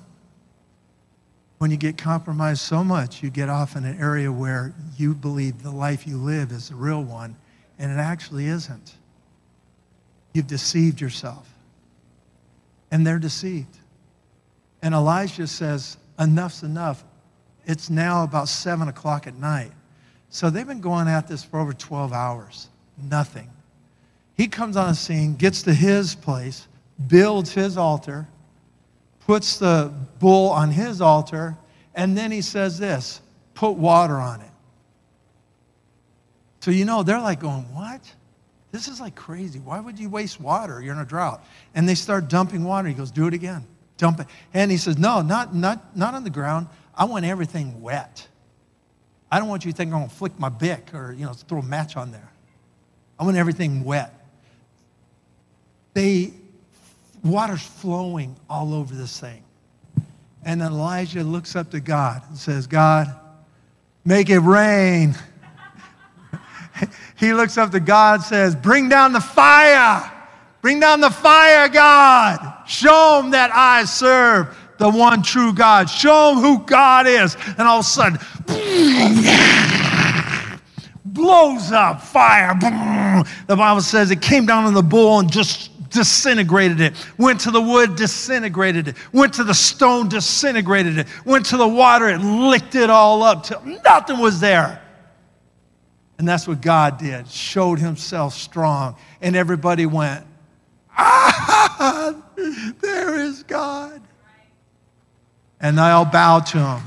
[1.58, 5.62] When you get compromised so much, you get off in an area where you believe
[5.62, 7.36] the life you live is the real one,
[7.78, 8.94] and it actually isn't.
[10.32, 11.48] You've deceived yourself.
[12.90, 13.78] And they're deceived.
[14.82, 17.04] And Elijah says, Enough's enough.
[17.64, 19.72] It's now about 7 o'clock at night.
[20.34, 22.66] So they've been going at this for over 12 hours.
[23.00, 23.48] Nothing.
[24.36, 26.66] He comes on the scene, gets to his place,
[27.06, 28.26] builds his altar,
[29.26, 31.56] puts the bull on his altar,
[31.94, 33.20] and then he says this
[33.54, 34.50] put water on it.
[36.58, 38.00] So, you know, they're like going, What?
[38.72, 39.60] This is like crazy.
[39.60, 40.82] Why would you waste water?
[40.82, 41.44] You're in a drought.
[41.76, 42.88] And they start dumping water.
[42.88, 43.64] He goes, Do it again.
[43.98, 44.26] Dump it.
[44.52, 46.66] And he says, No, not, not, not on the ground.
[46.92, 48.26] I want everything wet.
[49.34, 51.32] I don't want you to think I'm going to flick my Bic or, you know,
[51.32, 52.30] throw a match on there.
[53.18, 54.14] I want everything wet.
[55.92, 56.32] They,
[57.24, 59.42] water's flowing all over this thing.
[60.44, 63.12] And then Elijah looks up to God and says, God,
[64.04, 65.16] make it rain.
[67.18, 70.12] he looks up to God and says, Bring down the fire.
[70.62, 72.68] Bring down the fire, God.
[72.68, 75.88] Show them that I serve the one true God.
[75.88, 77.36] Show them who God is.
[77.58, 78.18] And all of a sudden,
[81.04, 82.54] blows up fire.
[83.46, 86.94] The Bible says it came down on the bull and just disintegrated it.
[87.18, 88.96] Went to the wood, disintegrated it.
[89.12, 91.06] Went to the stone, disintegrated it.
[91.24, 94.82] Went to the water, it licked it all up till nothing was there.
[96.18, 98.96] And that's what God did, showed himself strong.
[99.20, 100.24] And everybody went,
[100.96, 102.14] Ah,
[102.80, 104.00] there is God.
[105.60, 106.82] And they all bowed to him.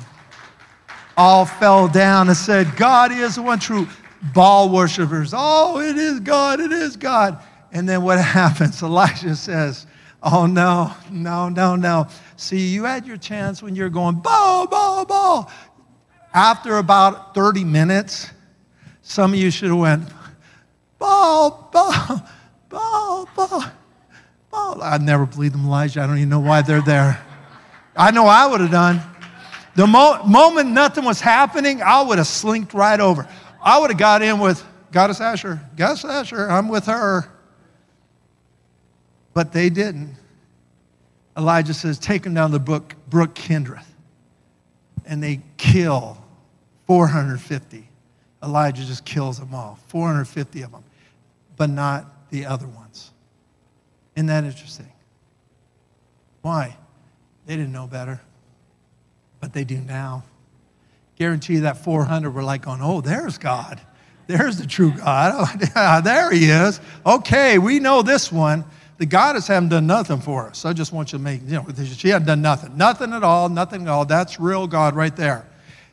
[1.15, 3.87] All fell down and said, God is the one true.
[4.33, 7.41] Baal worshippers, oh, it is God, it is God.
[7.71, 8.81] And then what happens?
[8.81, 9.85] Elijah says,
[10.23, 12.07] Oh, no, no, no, no.
[12.37, 15.51] See, you had your chance when you're going, Baal, Baal, Baal.
[16.33, 18.31] After about 30 minutes,
[19.01, 20.09] some of you should have went,
[20.97, 22.27] Baal, Baal,
[22.67, 23.71] Baal, Baal,
[24.51, 24.81] Baal.
[24.81, 26.01] I never believed them, Elijah.
[26.01, 27.23] I don't even know why they're there.
[27.97, 29.01] I know I would have done.
[29.75, 33.27] The mo- moment nothing was happening, I would have slinked right over.
[33.61, 35.61] I would have got in with Goddess Asherah.
[35.75, 37.31] Goddess Asherah, I'm with her.
[39.33, 40.15] But they didn't.
[41.37, 43.83] Elijah says, Take them down the brook, brook Kidron.
[45.05, 46.23] And they kill
[46.87, 47.87] 450.
[48.43, 50.83] Elijah just kills them all, 450 of them,
[51.55, 53.11] but not the other ones.
[54.15, 54.91] Isn't that interesting?
[56.41, 56.77] Why?
[57.47, 58.21] They didn't know better,
[59.39, 60.23] but they do now.
[61.15, 63.81] Guarantee you that 400 were like going, oh, there's God.
[64.27, 65.59] There's the true God.
[66.03, 66.79] there he is.
[67.05, 68.65] Okay, we know this one
[68.97, 70.65] the goddess haven't done nothing for us.
[70.65, 72.75] I just want you to make, you know, she hadn't done nothing.
[72.77, 74.05] Nothing at all, nothing at all.
[74.05, 75.47] That's real God right there.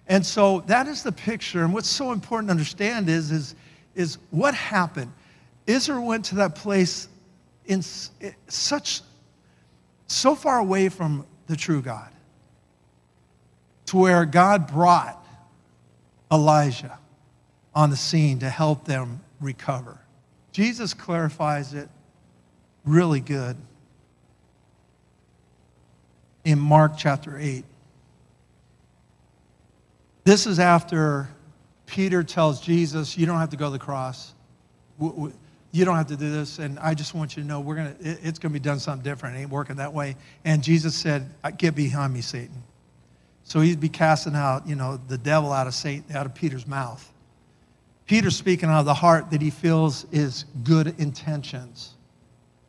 [0.07, 1.64] And so that is the picture.
[1.64, 3.55] And what's so important to understand is, is,
[3.94, 5.12] is what happened.
[5.66, 7.09] Israel went to that place
[7.66, 9.02] in such,
[10.07, 12.11] so far away from the true God
[13.86, 15.24] to where God brought
[16.32, 16.99] Elijah
[17.74, 19.99] on the scene to help them recover.
[20.53, 21.88] Jesus clarifies it
[22.84, 23.57] really good
[26.45, 27.64] in Mark chapter 8.
[30.24, 31.28] This is after
[31.86, 34.32] Peter tells Jesus, You don't have to go to the cross.
[35.75, 36.59] You don't have to do this.
[36.59, 39.03] And I just want you to know we're gonna, it's going to be done something
[39.03, 39.37] different.
[39.37, 40.16] It ain't working that way.
[40.45, 42.62] And Jesus said, uh, Get behind me, Satan.
[43.43, 46.66] So he'd be casting out, you know, the devil out of Satan, out of Peter's
[46.66, 47.12] mouth.
[48.07, 51.95] Peter's speaking out of the heart that he feels is good intentions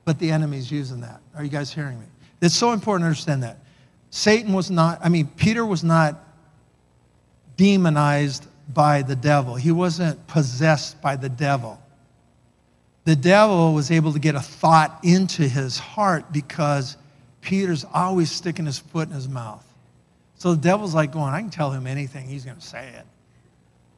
[0.06, 1.20] but the enemy's using that.
[1.36, 2.06] Are you guys hearing me?
[2.42, 3.58] It's so important to understand that.
[4.12, 6.24] Satan was not, I mean, Peter was not
[7.58, 11.80] demonized by the devil, he wasn't possessed by the devil.
[13.06, 16.98] The devil was able to get a thought into his heart because
[17.42, 19.64] Peter's always sticking his foot in his mouth.
[20.36, 23.06] So the devil's like going, I can tell him anything, he's going to say it.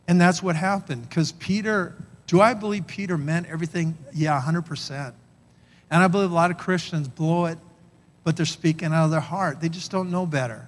[0.07, 1.95] And that's what happened because Peter,
[2.27, 3.97] do I believe Peter meant everything?
[4.13, 5.13] Yeah, 100%.
[5.89, 7.57] And I believe a lot of Christians blow it,
[8.25, 9.61] but they're speaking out of their heart.
[9.61, 10.67] They just don't know better.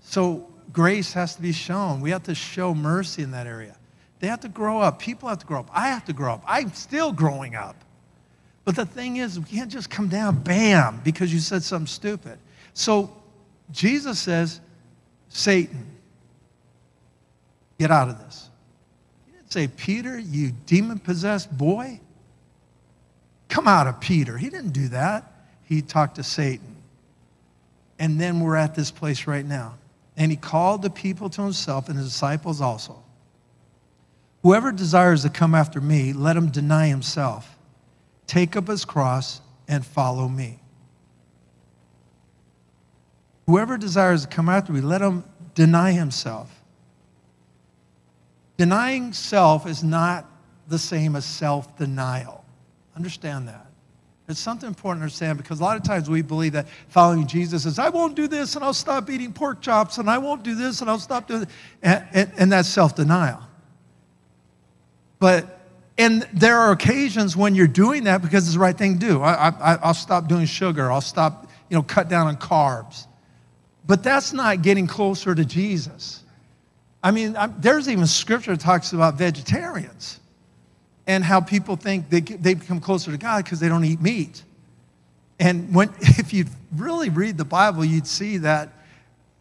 [0.00, 2.02] So grace has to be shown.
[2.02, 3.77] We have to show mercy in that area.
[4.20, 4.98] They have to grow up.
[4.98, 5.70] People have to grow up.
[5.72, 6.42] I have to grow up.
[6.46, 7.76] I'm still growing up.
[8.64, 12.38] But the thing is, we can't just come down, bam, because you said something stupid.
[12.74, 13.16] So
[13.70, 14.60] Jesus says,
[15.28, 15.86] Satan,
[17.78, 18.50] get out of this.
[19.26, 22.00] He didn't say, Peter, you demon possessed boy,
[23.48, 24.36] come out of Peter.
[24.36, 25.32] He didn't do that.
[25.64, 26.76] He talked to Satan.
[27.98, 29.76] And then we're at this place right now.
[30.16, 33.02] And he called the people to himself and his disciples also.
[34.42, 37.56] Whoever desires to come after me, let him deny himself,
[38.26, 40.60] take up his cross, and follow me.
[43.46, 45.24] Whoever desires to come after me, let him
[45.54, 46.54] deny himself.
[48.58, 50.26] Denying self is not
[50.68, 52.44] the same as self denial.
[52.96, 53.66] Understand that.
[54.28, 57.64] It's something important to understand because a lot of times we believe that following Jesus
[57.64, 60.54] is, I won't do this and I'll stop eating pork chops and I won't do
[60.54, 61.48] this and I'll stop doing it.
[61.82, 63.47] And, and, and that's self denial.
[65.18, 65.60] But,
[65.96, 69.22] and there are occasions when you're doing that because it's the right thing to do.
[69.22, 73.06] I, I, I'll stop doing sugar, I'll stop, you know, cut down on carbs.
[73.86, 76.22] But that's not getting closer to Jesus.
[77.02, 80.20] I mean, I'm, there's even scripture that talks about vegetarians
[81.06, 84.42] and how people think they, they become closer to God because they don't eat meat.
[85.40, 86.44] And when, if you
[86.76, 88.72] really read the Bible, you'd see that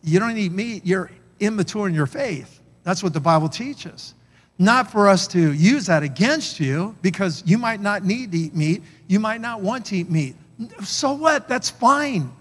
[0.04, 2.62] you don't eat meat, you're immature in your faith.
[2.84, 4.14] That's what the Bible teaches.
[4.60, 8.56] Not for us to use that against you because you might not need to eat
[8.56, 10.36] meat, you might not want to eat meat.
[10.84, 11.48] So what?
[11.48, 12.32] That's fine.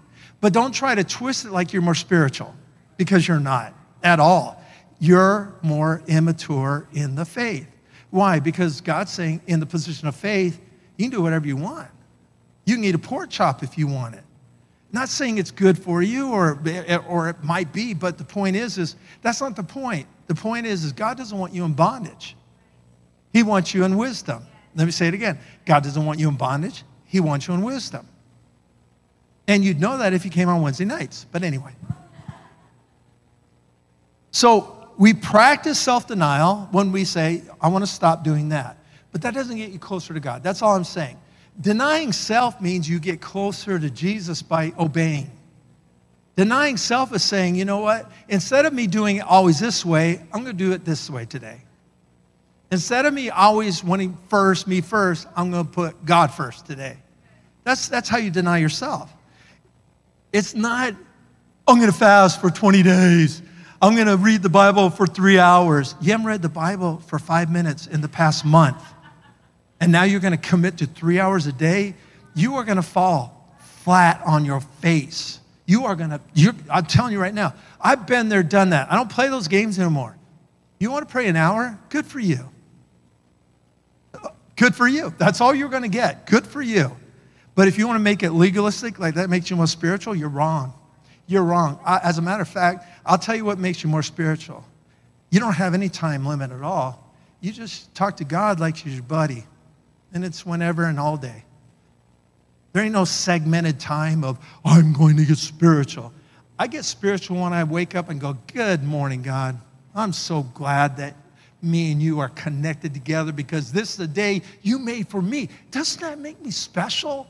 [0.41, 2.55] But don't try to twist it like you're more spiritual
[2.97, 4.63] because you're not at all.
[4.99, 7.67] You're more immature in the faith.
[8.09, 8.39] Why?
[8.39, 10.59] Because God's saying, in the position of faith,
[10.97, 11.87] you can do whatever you want.
[12.65, 14.23] You can eat a pork chop if you want it.
[14.91, 16.59] Not saying it's good for you or,
[17.07, 20.07] or it might be, but the point is, is that's not the point.
[20.27, 22.35] The point is, is God doesn't want you in bondage.
[23.33, 24.43] He wants you in wisdom.
[24.75, 25.39] Let me say it again.
[25.65, 26.83] God doesn't want you in bondage.
[27.05, 28.07] He wants you in wisdom.
[29.47, 31.25] And you'd know that if you came on Wednesday nights.
[31.31, 31.73] But anyway.
[34.31, 38.77] So we practice self denial when we say, I want to stop doing that.
[39.11, 40.43] But that doesn't get you closer to God.
[40.43, 41.17] That's all I'm saying.
[41.59, 45.31] Denying self means you get closer to Jesus by obeying.
[46.35, 48.11] Denying self is saying, you know what?
[48.29, 51.25] Instead of me doing it always this way, I'm going to do it this way
[51.25, 51.61] today.
[52.71, 56.97] Instead of me always wanting first, me first, I'm going to put God first today.
[57.63, 59.11] That's, that's how you deny yourself.
[60.31, 60.93] It's not,
[61.67, 63.41] I'm going to fast for 20 days.
[63.81, 65.95] I'm going to read the Bible for three hours.
[66.01, 68.83] You haven't read the Bible for five minutes in the past month.
[69.79, 71.95] And now you're going to commit to three hours a day.
[72.35, 75.39] You are going to fall flat on your face.
[75.65, 76.21] You are going to,
[76.69, 78.91] I'm telling you right now, I've been there, done that.
[78.91, 80.15] I don't play those games anymore.
[80.79, 81.77] You want to pray an hour?
[81.89, 82.49] Good for you.
[84.55, 85.13] Good for you.
[85.17, 86.25] That's all you're going to get.
[86.25, 86.95] Good for you.
[87.53, 90.29] But if you want to make it legalistic, like that makes you more spiritual, you're
[90.29, 90.73] wrong.
[91.27, 91.79] You're wrong.
[91.85, 94.63] I, as a matter of fact, I'll tell you what makes you more spiritual.
[95.29, 97.13] You don't have any time limit at all.
[97.41, 99.45] You just talk to God like he's your buddy,
[100.13, 101.43] and it's whenever and all day.
[102.73, 106.13] There ain't no segmented time of, I'm going to get spiritual.
[106.59, 109.59] I get spiritual when I wake up and go, Good morning, God.
[109.95, 111.15] I'm so glad that
[111.61, 115.49] me and you are connected together because this is the day you made for me.
[115.71, 117.27] Doesn't that make me special?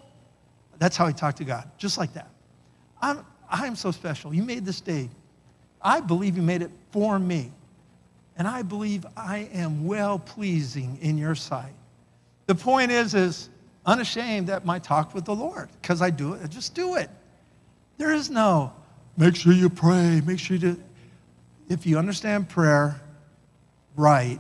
[0.80, 2.30] That's how I talk to God, just like that.
[3.02, 4.34] I'm, I'm so special.
[4.34, 5.10] You made this day.
[5.82, 7.52] I believe you made it for me.
[8.38, 11.74] And I believe I am well pleasing in your sight.
[12.48, 13.50] The point is, is
[13.86, 17.10] unashamed that my talk with the Lord, because I do it, I just do it.
[17.98, 18.74] There is no,
[19.18, 20.84] make sure you pray, make sure you do.
[21.70, 23.02] If you understand prayer
[23.96, 24.40] right,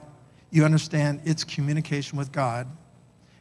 [0.51, 2.68] you understand its communication with God,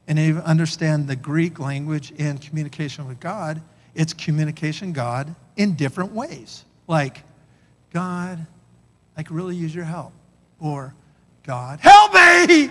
[0.08, 3.62] and you understand the Greek language in communication with God,
[3.94, 6.64] it's communication God in different ways.
[6.86, 7.22] Like,
[7.92, 8.46] God,
[9.16, 10.12] I could really use your help.
[10.60, 10.94] Or,
[11.44, 12.70] God, help me!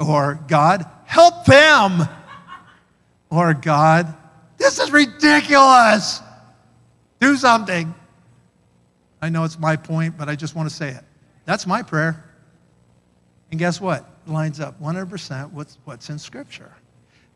[0.00, 2.08] Or, God, help them!
[3.30, 4.14] Or, God,
[4.56, 6.20] this is ridiculous!
[7.20, 7.94] Do something.
[9.20, 11.04] I know it's my point, but I just want to say it.
[11.44, 12.24] That's my prayer.
[13.50, 14.08] And guess what?
[14.26, 16.72] It lines up 100% with what's in Scripture.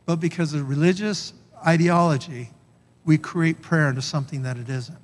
[0.07, 1.33] But because of religious
[1.67, 2.51] ideology,
[3.05, 4.99] we create prayer into something that it isn't.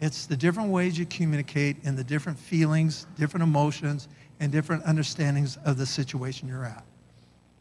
[0.00, 4.08] It's the different ways you communicate and the different feelings, different emotions,
[4.40, 6.84] and different understandings of the situation you're at.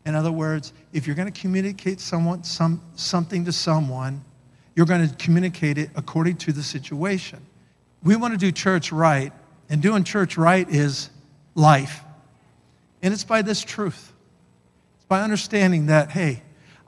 [0.06, 4.24] In other words, if you're going to communicate someone, some, something to someone,
[4.76, 7.44] you're going to communicate it according to the situation.
[8.04, 9.34] We want to do church right,
[9.70, 11.10] and doing church right is
[11.56, 12.02] life.
[13.02, 14.14] And it's by this truth.
[14.98, 16.44] It's by understanding that, hey,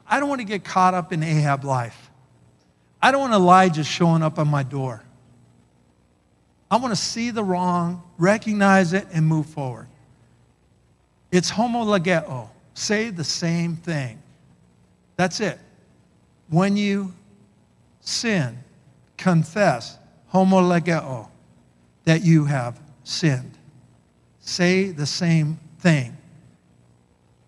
[0.06, 2.12] I don't want to get caught up in Ahab life.
[3.02, 5.04] I don't want Elijah showing up on my door.
[6.70, 9.88] I want to see the wrong, recognize it, and move forward.
[11.32, 12.50] It's homo homologeo.
[12.74, 14.22] Say the same thing.
[15.16, 15.60] That's it.
[16.50, 17.14] When you
[18.02, 18.58] sin,
[19.18, 19.98] confess,
[20.28, 21.30] homo homologeo,
[22.06, 23.58] that you have sinned.
[24.40, 26.16] Say the same thing,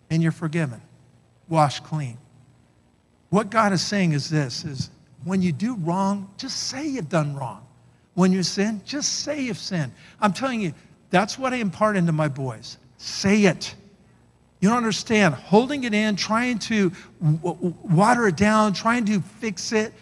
[0.09, 0.82] and you're forgiven,
[1.47, 2.17] washed clean.
[3.30, 4.89] What God is saying is this is
[5.24, 7.65] when you do wrong, just say you've done wrong.
[8.20, 9.93] When you sin, just say you've sinned.
[10.20, 10.74] I'm telling you,
[11.09, 12.78] that's what I impart into my boys.
[12.97, 13.74] Say it.
[14.59, 15.36] You don't understand.
[15.36, 16.91] Holding it in, trying to
[17.22, 19.93] w- water it down, trying to fix it,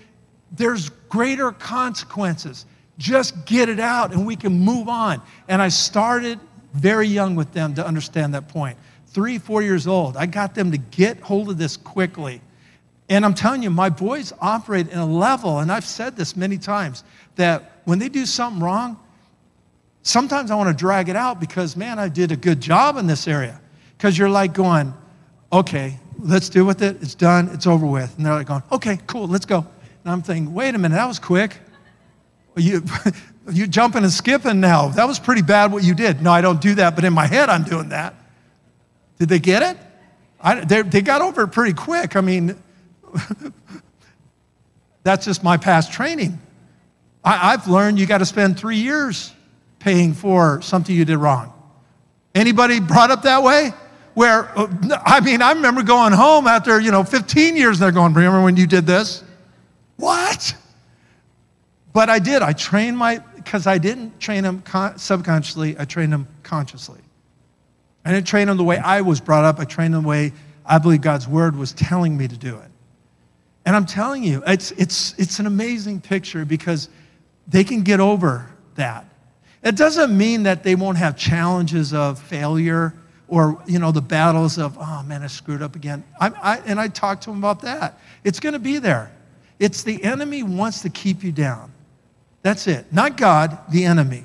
[0.51, 2.65] there's greater consequences.
[2.97, 5.22] Just get it out and we can move on.
[5.47, 6.39] And I started
[6.74, 8.80] very young with them to understand that point.
[9.05, 12.41] Three, four years old, I got them to get hold of this quickly.
[13.09, 16.57] And I'm telling you, my boys operate in a level, and I've said this many
[16.57, 17.03] times,
[17.38, 19.00] that when they do something wrong,
[20.04, 23.08] sometimes I want to drag it out because, man, I did a good job in
[23.08, 23.60] this area.
[23.98, 24.94] Because you're like going,
[25.52, 26.98] okay, let's deal with it.
[27.02, 27.50] It's done.
[27.54, 28.16] It's over with.
[28.18, 29.66] And they're like going, okay, cool, let's go.
[30.04, 31.58] And I'm thinking, wait a minute, that was quick.
[32.56, 32.84] You,
[33.52, 34.90] you're jumping and skipping now.
[34.90, 36.22] That was pretty bad what you did.
[36.22, 38.14] No, I don't do that, but in my head, I'm doing that.
[39.20, 39.78] Did they get it?
[40.40, 42.16] I, they, they got over it pretty quick.
[42.16, 42.56] I mean,
[45.04, 46.40] that's just my past training.
[47.28, 49.34] I, I've learned you got to spend three years
[49.80, 51.51] paying for something you did wrong.
[52.34, 53.73] Anybody brought up that way?
[54.13, 54.67] Where, uh,
[55.05, 58.55] I mean, I remember going home after, you know, 15 years, they're going, remember when
[58.55, 59.25] you did this?
[59.97, 60.55] What?
[61.91, 62.41] But I did.
[62.41, 67.01] I trained my, because I didn't train them con- subconsciously, I trained them consciously.
[68.05, 70.32] I didn't train them the way I was brought up, I trained them the way
[70.65, 72.71] I believe God's word was telling me to do it.
[73.65, 76.88] And I'm telling you, it's, it's, it's an amazing picture because
[77.48, 79.06] they can get over that.
[79.64, 82.93] It doesn't mean that they won't have challenges of failure
[83.28, 86.04] or, you know, the battles of, oh man, I screwed up again.
[86.20, 88.00] I, I, and I talk to them about that.
[88.24, 89.12] It's going to be there.
[89.60, 91.72] It's the enemy wants to keep you down.
[92.43, 92.93] That's it.
[92.93, 94.24] Not God, the enemy.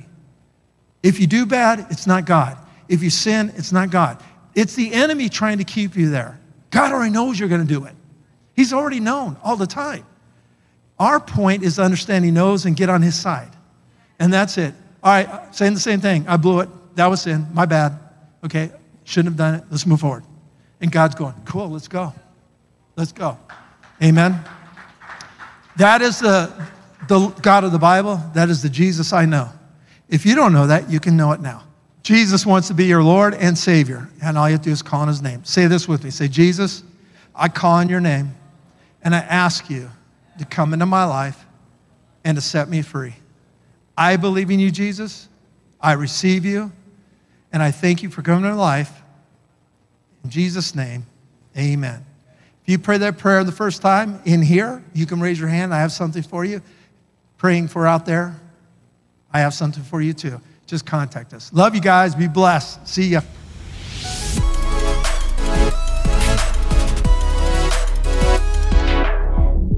[1.02, 2.56] If you do bad, it's not God.
[2.88, 4.22] If you sin, it's not God.
[4.54, 6.38] It's the enemy trying to keep you there.
[6.70, 7.94] God already knows you're going to do it.
[8.54, 10.04] He's already known all the time.
[11.02, 13.50] Our point is to understand he knows and get on his side.
[14.20, 14.72] And that's it.
[15.02, 16.28] All right, saying the same thing.
[16.28, 16.68] I blew it.
[16.94, 17.44] That was sin.
[17.52, 17.98] My bad.
[18.44, 18.70] Okay,
[19.02, 19.64] shouldn't have done it.
[19.68, 20.22] Let's move forward.
[20.80, 22.14] And God's going, cool, let's go.
[22.94, 23.36] Let's go.
[24.00, 24.44] Amen.
[25.74, 26.52] That is the,
[27.08, 28.22] the God of the Bible.
[28.34, 29.48] That is the Jesus I know.
[30.08, 31.64] If you don't know that, you can know it now.
[32.04, 34.08] Jesus wants to be your Lord and Savior.
[34.22, 35.44] And all you have to do is call on his name.
[35.44, 36.10] Say this with me.
[36.10, 36.84] Say, Jesus,
[37.34, 38.36] I call on your name
[39.02, 39.90] and I ask you
[40.38, 41.44] to come into my life
[42.24, 43.14] and to set me free.
[43.96, 45.28] I believe in you, Jesus.
[45.80, 46.72] I receive you.
[47.52, 49.02] And I thank you for coming to life.
[50.24, 51.04] In Jesus' name,
[51.56, 52.04] amen.
[52.62, 55.74] If you pray that prayer the first time in here, you can raise your hand.
[55.74, 56.62] I have something for you.
[57.36, 58.40] Praying for out there,
[59.32, 60.40] I have something for you too.
[60.66, 61.52] Just contact us.
[61.52, 62.14] Love you guys.
[62.14, 62.86] Be blessed.
[62.86, 63.20] See ya.